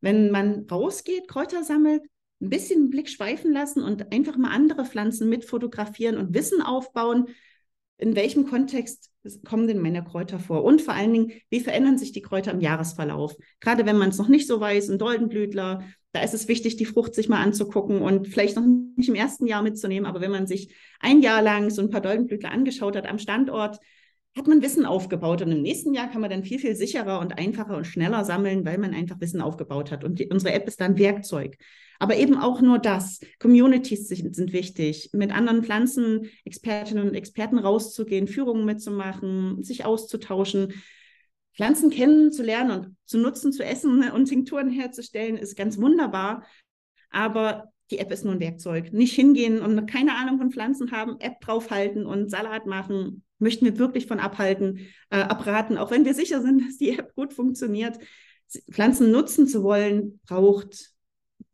Wenn 0.00 0.30
man 0.30 0.66
rausgeht, 0.70 1.28
Kräuter 1.28 1.64
sammelt, 1.64 2.02
ein 2.40 2.50
bisschen 2.50 2.90
Blick 2.90 3.08
schweifen 3.08 3.52
lassen 3.52 3.82
und 3.82 4.12
einfach 4.12 4.36
mal 4.36 4.50
andere 4.50 4.84
Pflanzen 4.84 5.28
mit 5.28 5.44
fotografieren 5.44 6.18
und 6.18 6.34
Wissen 6.34 6.62
aufbauen, 6.62 7.28
in 7.98 8.16
welchem 8.16 8.46
Kontext 8.46 9.10
kommen 9.44 9.66
denn 9.66 9.80
meine 9.80 10.04
Kräuter 10.04 10.38
vor? 10.38 10.64
Und 10.64 10.82
vor 10.82 10.94
allen 10.94 11.12
Dingen, 11.12 11.32
wie 11.50 11.60
verändern 11.60 11.98
sich 11.98 12.12
die 12.12 12.22
Kräuter 12.22 12.52
im 12.52 12.60
Jahresverlauf? 12.60 13.36
Gerade 13.60 13.86
wenn 13.86 13.96
man 13.96 14.10
es 14.10 14.18
noch 14.18 14.28
nicht 14.28 14.46
so 14.46 14.60
weiß, 14.60 14.90
ein 14.90 14.98
Doldenblütler, 14.98 15.84
da 16.12 16.22
ist 16.22 16.34
es 16.34 16.48
wichtig, 16.48 16.76
die 16.76 16.84
Frucht 16.84 17.14
sich 17.14 17.28
mal 17.28 17.42
anzugucken 17.42 18.00
und 18.00 18.28
vielleicht 18.28 18.56
noch 18.56 18.64
nicht 18.96 19.08
im 19.08 19.14
ersten 19.14 19.46
Jahr 19.46 19.62
mitzunehmen, 19.62 20.06
aber 20.06 20.20
wenn 20.20 20.30
man 20.30 20.46
sich 20.46 20.74
ein 21.00 21.22
Jahr 21.22 21.42
lang 21.42 21.70
so 21.70 21.82
ein 21.82 21.90
paar 21.90 22.00
Doldenblütler 22.00 22.50
angeschaut 22.52 22.96
hat 22.96 23.06
am 23.06 23.18
Standort, 23.18 23.78
hat 24.36 24.48
man 24.48 24.62
Wissen 24.62 24.84
aufgebaut 24.84 25.42
und 25.42 25.52
im 25.52 25.62
nächsten 25.62 25.94
Jahr 25.94 26.10
kann 26.10 26.20
man 26.20 26.30
dann 26.30 26.42
viel, 26.44 26.58
viel 26.58 26.74
sicherer 26.74 27.20
und 27.20 27.38
einfacher 27.38 27.76
und 27.76 27.86
schneller 27.86 28.24
sammeln, 28.24 28.64
weil 28.64 28.78
man 28.78 28.92
einfach 28.92 29.20
Wissen 29.20 29.40
aufgebaut 29.40 29.92
hat. 29.92 30.02
Und 30.02 30.18
die, 30.18 30.28
unsere 30.28 30.52
App 30.52 30.66
ist 30.66 30.80
dann 30.80 30.98
Werkzeug. 30.98 31.56
Aber 32.00 32.16
eben 32.16 32.36
auch 32.36 32.60
nur 32.60 32.78
das. 32.78 33.20
Communities 33.38 34.08
sind, 34.08 34.34
sind 34.34 34.52
wichtig, 34.52 35.10
mit 35.12 35.32
anderen 35.32 35.62
Pflanzen, 35.62 36.28
Expertinnen 36.44 37.08
und 37.08 37.14
Experten 37.14 37.58
rauszugehen, 37.58 38.26
Führungen 38.26 38.64
mitzumachen, 38.64 39.62
sich 39.62 39.84
auszutauschen. 39.84 40.74
Pflanzen 41.54 41.90
kennenzulernen 41.90 42.70
und 42.72 42.96
zu 43.04 43.18
nutzen, 43.18 43.52
zu 43.52 43.64
essen 43.64 44.10
und 44.10 44.24
Tinkturen 44.26 44.70
herzustellen, 44.70 45.36
ist 45.36 45.56
ganz 45.56 45.78
wunderbar. 45.78 46.44
Aber 47.10 47.72
die 47.92 47.98
App 47.98 48.10
ist 48.10 48.24
nur 48.24 48.34
ein 48.34 48.40
Werkzeug. 48.40 48.92
Nicht 48.92 49.14
hingehen 49.14 49.60
und 49.60 49.86
keine 49.86 50.16
Ahnung 50.16 50.38
von 50.38 50.50
Pflanzen 50.50 50.90
haben, 50.90 51.20
App 51.20 51.40
draufhalten 51.40 52.06
und 52.06 52.30
Salat 52.30 52.66
machen, 52.66 53.23
möchten 53.44 53.64
wir 53.64 53.78
wirklich 53.78 54.06
von 54.06 54.18
abhalten, 54.18 54.80
äh, 55.10 55.20
abraten, 55.20 55.78
auch 55.78 55.92
wenn 55.92 56.04
wir 56.04 56.14
sicher 56.14 56.42
sind, 56.42 56.60
dass 56.66 56.78
die 56.78 56.98
App 56.98 57.14
gut 57.14 57.32
funktioniert. 57.32 57.98
Pflanzen 58.70 59.10
nutzen 59.10 59.46
zu 59.46 59.62
wollen, 59.62 60.20
braucht 60.26 60.90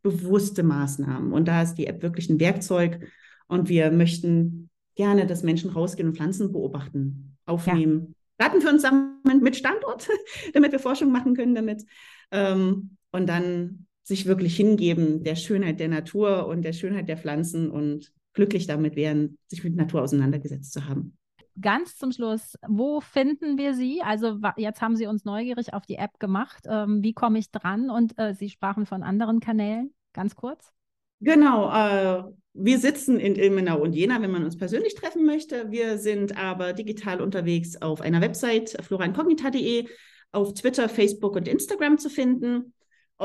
bewusste 0.02 0.62
Maßnahmen. 0.62 1.32
Und 1.32 1.46
da 1.46 1.62
ist 1.62 1.74
die 1.74 1.86
App 1.86 2.02
wirklich 2.02 2.30
ein 2.30 2.40
Werkzeug. 2.40 3.06
Und 3.46 3.68
wir 3.68 3.90
möchten 3.90 4.70
gerne, 4.94 5.26
dass 5.26 5.42
Menschen 5.42 5.70
rausgehen 5.70 6.08
und 6.08 6.16
Pflanzen 6.16 6.52
beobachten, 6.52 7.36
aufnehmen. 7.44 8.06
Ja 8.08 8.14
Daten 8.40 8.62
für 8.62 8.70
uns 8.70 8.80
sammeln 8.80 9.42
mit 9.42 9.54
Standort, 9.54 10.08
damit 10.54 10.72
wir 10.72 10.78
Forschung 10.78 11.12
machen 11.12 11.36
können 11.36 11.54
damit. 11.54 11.84
Ähm, 12.30 12.96
und 13.12 13.28
dann 13.28 13.86
sich 14.02 14.24
wirklich 14.24 14.56
hingeben 14.56 15.22
der 15.22 15.36
Schönheit 15.36 15.78
der 15.78 15.88
Natur 15.88 16.46
und 16.46 16.62
der 16.62 16.72
Schönheit 16.72 17.08
der 17.08 17.18
Pflanzen 17.18 17.70
und 17.70 18.12
glücklich 18.32 18.66
damit 18.66 18.96
wären, 18.96 19.36
sich 19.46 19.62
mit 19.62 19.76
Natur 19.76 20.02
auseinandergesetzt 20.02 20.72
zu 20.72 20.88
haben. 20.88 21.18
Ganz 21.60 21.96
zum 21.96 22.12
Schluss, 22.12 22.56
wo 22.66 23.00
finden 23.00 23.58
wir 23.58 23.74
Sie? 23.74 24.02
Also 24.02 24.38
jetzt 24.56 24.80
haben 24.82 24.96
Sie 24.96 25.06
uns 25.06 25.24
neugierig 25.24 25.72
auf 25.72 25.86
die 25.86 25.96
App 25.96 26.18
gemacht. 26.18 26.64
Ähm, 26.68 27.02
wie 27.02 27.12
komme 27.12 27.38
ich 27.38 27.50
dran? 27.50 27.90
Und 27.90 28.18
äh, 28.18 28.34
Sie 28.34 28.50
sprachen 28.50 28.86
von 28.86 29.02
anderen 29.02 29.40
Kanälen. 29.40 29.94
Ganz 30.12 30.36
kurz. 30.36 30.72
Genau, 31.20 31.70
äh, 31.70 32.24
wir 32.54 32.78
sitzen 32.78 33.20
in 33.20 33.36
Ilmenau 33.36 33.80
und 33.80 33.94
Jena, 33.94 34.22
wenn 34.22 34.30
man 34.30 34.44
uns 34.44 34.56
persönlich 34.56 34.94
treffen 34.94 35.24
möchte. 35.26 35.70
Wir 35.70 35.98
sind 35.98 36.36
aber 36.36 36.72
digital 36.72 37.20
unterwegs 37.20 37.80
auf 37.80 38.00
einer 38.00 38.20
Website 38.20 38.76
floraincognita.de, 38.82 39.86
auf 40.32 40.54
Twitter, 40.54 40.88
Facebook 40.88 41.36
und 41.36 41.46
Instagram 41.46 41.98
zu 41.98 42.08
finden, 42.08 42.72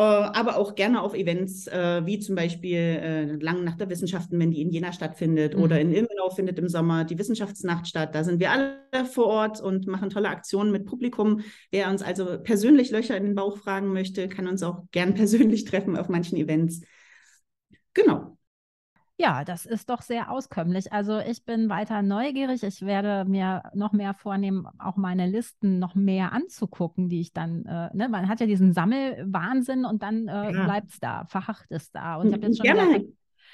aber 0.01 0.57
auch 0.57 0.75
gerne 0.75 1.01
auf 1.01 1.13
Events, 1.13 1.67
äh, 1.67 2.05
wie 2.05 2.19
zum 2.19 2.35
Beispiel 2.35 2.77
äh, 2.77 3.23
Lang 3.35 3.63
Nacht 3.63 3.79
der 3.79 3.89
Wissenschaften, 3.89 4.37
wenn 4.39 4.51
die 4.51 4.61
in 4.61 4.69
Jena 4.69 4.91
stattfindet, 4.91 5.55
mhm. 5.55 5.63
oder 5.63 5.79
in 5.79 5.93
Ilmenau 5.93 6.29
findet 6.29 6.59
im 6.59 6.67
Sommer 6.67 7.05
die 7.05 7.17
Wissenschaftsnacht 7.17 7.87
statt. 7.87 8.13
Da 8.13 8.25
sind 8.25 8.41
wir 8.41 8.51
alle 8.51 9.05
vor 9.05 9.27
Ort 9.27 9.61
und 9.61 9.87
machen 9.87 10.09
tolle 10.09 10.29
Aktionen 10.29 10.71
mit 10.71 10.85
Publikum. 10.85 11.41
Wer 11.71 11.89
uns 11.89 12.01
also 12.01 12.37
persönlich 12.43 12.91
Löcher 12.91 13.15
in 13.15 13.23
den 13.23 13.35
Bauch 13.35 13.57
fragen 13.57 13.93
möchte, 13.93 14.27
kann 14.27 14.47
uns 14.47 14.63
auch 14.63 14.83
gern 14.91 15.13
persönlich 15.15 15.63
treffen 15.63 15.95
auf 15.97 16.09
manchen 16.09 16.37
Events. 16.37 16.81
Genau. 17.93 18.34
Ja, 19.17 19.45
das 19.45 19.65
ist 19.65 19.89
doch 19.89 20.01
sehr 20.01 20.29
auskömmlich. 20.29 20.91
Also 20.91 21.19
ich 21.19 21.45
bin 21.45 21.69
weiter 21.69 22.01
neugierig. 22.01 22.63
Ich 22.63 22.81
werde 22.81 23.23
mir 23.23 23.63
noch 23.73 23.93
mehr 23.93 24.13
vornehmen, 24.13 24.67
auch 24.77 24.97
meine 24.97 25.25
Listen 25.25 25.79
noch 25.79 25.95
mehr 25.95 26.33
anzugucken, 26.33 27.07
die 27.07 27.21
ich 27.21 27.31
dann, 27.31 27.65
äh, 27.65 27.95
ne, 27.95 28.09
man 28.09 28.27
hat 28.27 28.41
ja 28.41 28.45
diesen 28.45 28.73
Sammelwahnsinn 28.73 29.85
und 29.85 30.03
dann 30.03 30.27
äh, 30.27 30.51
ja. 30.51 30.65
bleibt 30.65 30.89
es 30.89 30.99
da, 30.99 31.23
verharrt 31.25 31.67
es 31.69 31.91
da. 31.91 32.17
Und 32.17 32.27
ich 32.27 32.33
habe 32.33 32.45
jetzt 32.47 32.57
schon 32.65 32.65
Gerne 32.65 33.05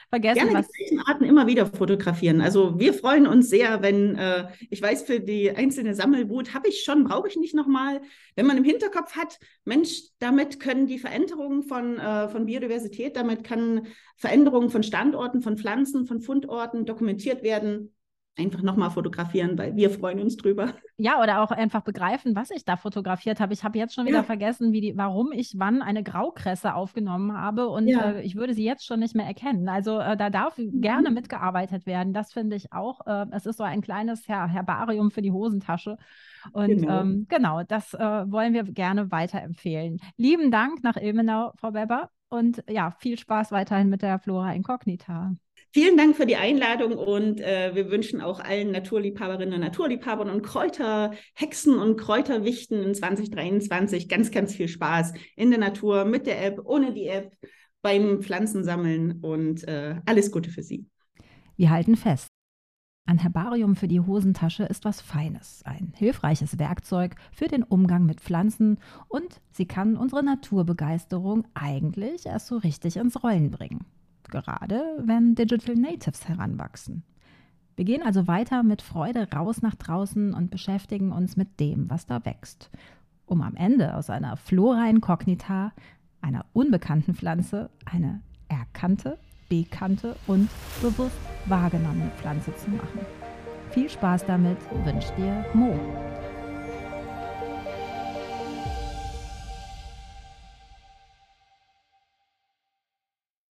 vergessen, 0.09 0.47
Gerne 0.47 0.59
was. 0.59 0.67
Die 0.71 0.99
Arten 1.05 1.23
immer 1.23 1.47
wieder 1.47 1.65
fotografieren. 1.65 2.41
Also 2.41 2.79
wir 2.79 2.93
freuen 2.93 3.27
uns 3.27 3.49
sehr, 3.49 3.81
wenn 3.81 4.15
äh, 4.15 4.47
ich 4.69 4.81
weiß, 4.81 5.03
für 5.03 5.19
die 5.19 5.51
einzelne 5.51 5.95
Sammelwut 5.95 6.53
habe 6.53 6.69
ich 6.69 6.83
schon, 6.83 7.03
brauche 7.03 7.27
ich 7.27 7.37
nicht 7.37 7.55
nochmal. 7.55 8.01
Wenn 8.35 8.45
man 8.45 8.57
im 8.57 8.63
Hinterkopf 8.63 9.15
hat, 9.15 9.39
Mensch, 9.65 10.03
damit 10.19 10.59
können 10.59 10.87
die 10.87 10.99
Veränderungen 10.99 11.63
von, 11.63 11.97
äh, 11.97 12.29
von 12.29 12.45
Biodiversität, 12.45 13.15
damit 13.15 13.43
kann 13.43 13.87
Veränderungen 14.17 14.69
von 14.69 14.83
Standorten, 14.83 15.41
von 15.41 15.57
Pflanzen, 15.57 16.05
von 16.05 16.21
Fundorten 16.21 16.85
dokumentiert 16.85 17.43
werden. 17.43 17.93
Einfach 18.37 18.61
nochmal 18.61 18.91
fotografieren, 18.91 19.57
weil 19.57 19.75
wir 19.75 19.89
freuen 19.89 20.19
uns 20.19 20.37
drüber. 20.37 20.73
Ja, 20.97 21.21
oder 21.21 21.41
auch 21.41 21.51
einfach 21.51 21.81
begreifen, 21.81 22.35
was 22.35 22.51
ich 22.51 22.63
da 22.63 22.77
fotografiert 22.77 23.39
habe. 23.39 23.53
Ich 23.53 23.63
habe 23.63 23.77
jetzt 23.77 23.93
schon 23.93 24.05
wieder 24.05 24.17
ja. 24.17 24.23
vergessen, 24.23 24.71
wie 24.71 24.81
die, 24.81 24.97
warum 24.97 25.31
ich 25.31 25.53
wann 25.57 25.81
eine 25.81 26.03
Graukresse 26.03 26.75
aufgenommen 26.75 27.33
habe 27.33 27.67
und 27.67 27.87
ja. 27.87 28.11
äh, 28.11 28.21
ich 28.21 28.35
würde 28.35 28.53
sie 28.53 28.63
jetzt 28.63 28.85
schon 28.85 28.99
nicht 28.99 29.15
mehr 29.15 29.25
erkennen. 29.25 29.67
Also 29.67 29.99
äh, 29.99 30.15
da 30.15 30.29
darf 30.29 30.57
mhm. 30.57 30.79
gerne 30.79 31.11
mitgearbeitet 31.11 31.85
werden. 31.85 32.13
Das 32.13 32.31
finde 32.31 32.55
ich 32.55 32.71
auch. 32.71 33.05
Äh, 33.05 33.25
es 33.31 33.45
ist 33.45 33.57
so 33.57 33.63
ein 33.63 33.81
kleines 33.81 34.27
Her 34.27 34.47
Herbarium 34.47 35.11
für 35.11 35.21
die 35.21 35.31
Hosentasche. 35.31 35.97
Und 36.53 36.67
genau, 36.67 37.01
ähm, 37.01 37.25
genau 37.29 37.63
das 37.63 37.93
äh, 37.93 37.99
wollen 37.99 38.53
wir 38.53 38.63
gerne 38.63 39.11
weiterempfehlen. 39.11 39.99
Lieben 40.17 40.51
Dank 40.51 40.83
nach 40.83 40.95
Ilmenau, 40.95 41.51
Frau 41.57 41.73
Weber. 41.73 42.09
Und 42.29 42.63
ja, 42.69 42.91
viel 42.99 43.17
Spaß 43.17 43.51
weiterhin 43.51 43.89
mit 43.89 44.01
der 44.01 44.17
Flora 44.19 44.53
Incognita. 44.53 45.35
Vielen 45.73 45.95
Dank 45.95 46.17
für 46.17 46.25
die 46.25 46.35
Einladung 46.35 46.97
und 46.97 47.39
äh, 47.39 47.73
wir 47.73 47.89
wünschen 47.89 48.19
auch 48.19 48.41
allen 48.41 48.71
Naturliebhaberinnen 48.71 49.53
und 49.53 49.61
Naturliebhabern 49.61 50.29
und 50.29 50.41
Kräuterhexen 50.41 51.79
und 51.79 51.95
Kräuterwichten 51.95 52.83
in 52.83 52.93
2023 52.93 54.09
ganz, 54.09 54.31
ganz 54.31 54.53
viel 54.53 54.67
Spaß 54.67 55.13
in 55.37 55.49
der 55.49 55.59
Natur 55.59 56.03
mit 56.03 56.27
der 56.27 56.43
App, 56.43 56.59
ohne 56.65 56.93
die 56.93 57.07
App, 57.07 57.37
beim 57.81 58.21
Pflanzensammeln 58.21 59.21
und 59.21 59.65
äh, 59.65 59.95
alles 60.05 60.31
Gute 60.31 60.49
für 60.49 60.61
Sie. 60.61 60.87
Wir 61.55 61.69
halten 61.69 61.95
fest. 61.95 62.27
Ein 63.05 63.19
Herbarium 63.19 63.77
für 63.77 63.87
die 63.87 64.01
Hosentasche 64.01 64.63
ist 64.63 64.83
was 64.83 64.99
Feines, 64.99 65.63
ein 65.63 65.93
hilfreiches 65.95 66.59
Werkzeug 66.59 67.15
für 67.31 67.47
den 67.47 67.63
Umgang 67.63 68.05
mit 68.05 68.19
Pflanzen 68.19 68.77
und 69.07 69.41
sie 69.51 69.65
kann 69.65 69.95
unsere 69.95 70.21
Naturbegeisterung 70.21 71.47
eigentlich 71.53 72.25
erst 72.25 72.47
so 72.47 72.57
richtig 72.57 72.97
ins 72.97 73.23
Rollen 73.23 73.51
bringen 73.51 73.85
gerade 74.31 74.81
wenn 75.03 75.35
Digital 75.35 75.75
Natives 75.75 76.27
heranwachsen. 76.27 77.03
Wir 77.75 77.85
gehen 77.85 78.03
also 78.03 78.27
weiter 78.27 78.63
mit 78.63 78.81
Freude 78.81 79.31
raus 79.31 79.61
nach 79.61 79.75
draußen 79.75 80.33
und 80.33 80.51
beschäftigen 80.51 81.11
uns 81.11 81.37
mit 81.37 81.59
dem, 81.59 81.89
was 81.89 82.05
da 82.05 82.25
wächst, 82.25 82.69
um 83.25 83.41
am 83.41 83.55
Ende 83.55 83.95
aus 83.95 84.09
einer 84.09 84.35
Flora 84.37 84.89
incognita, 84.89 85.71
einer 86.21 86.45
unbekannten 86.53 87.13
Pflanze, 87.13 87.69
eine 87.85 88.21
erkannte, 88.49 89.17
bekannte 89.49 90.15
und 90.27 90.49
bewusst 90.81 91.17
wahrgenommene 91.45 92.11
Pflanze 92.17 92.55
zu 92.55 92.69
machen. 92.69 92.99
Viel 93.71 93.89
Spaß 93.89 94.25
damit 94.25 94.57
wünscht 94.85 95.11
dir 95.17 95.45
Mo. 95.53 95.73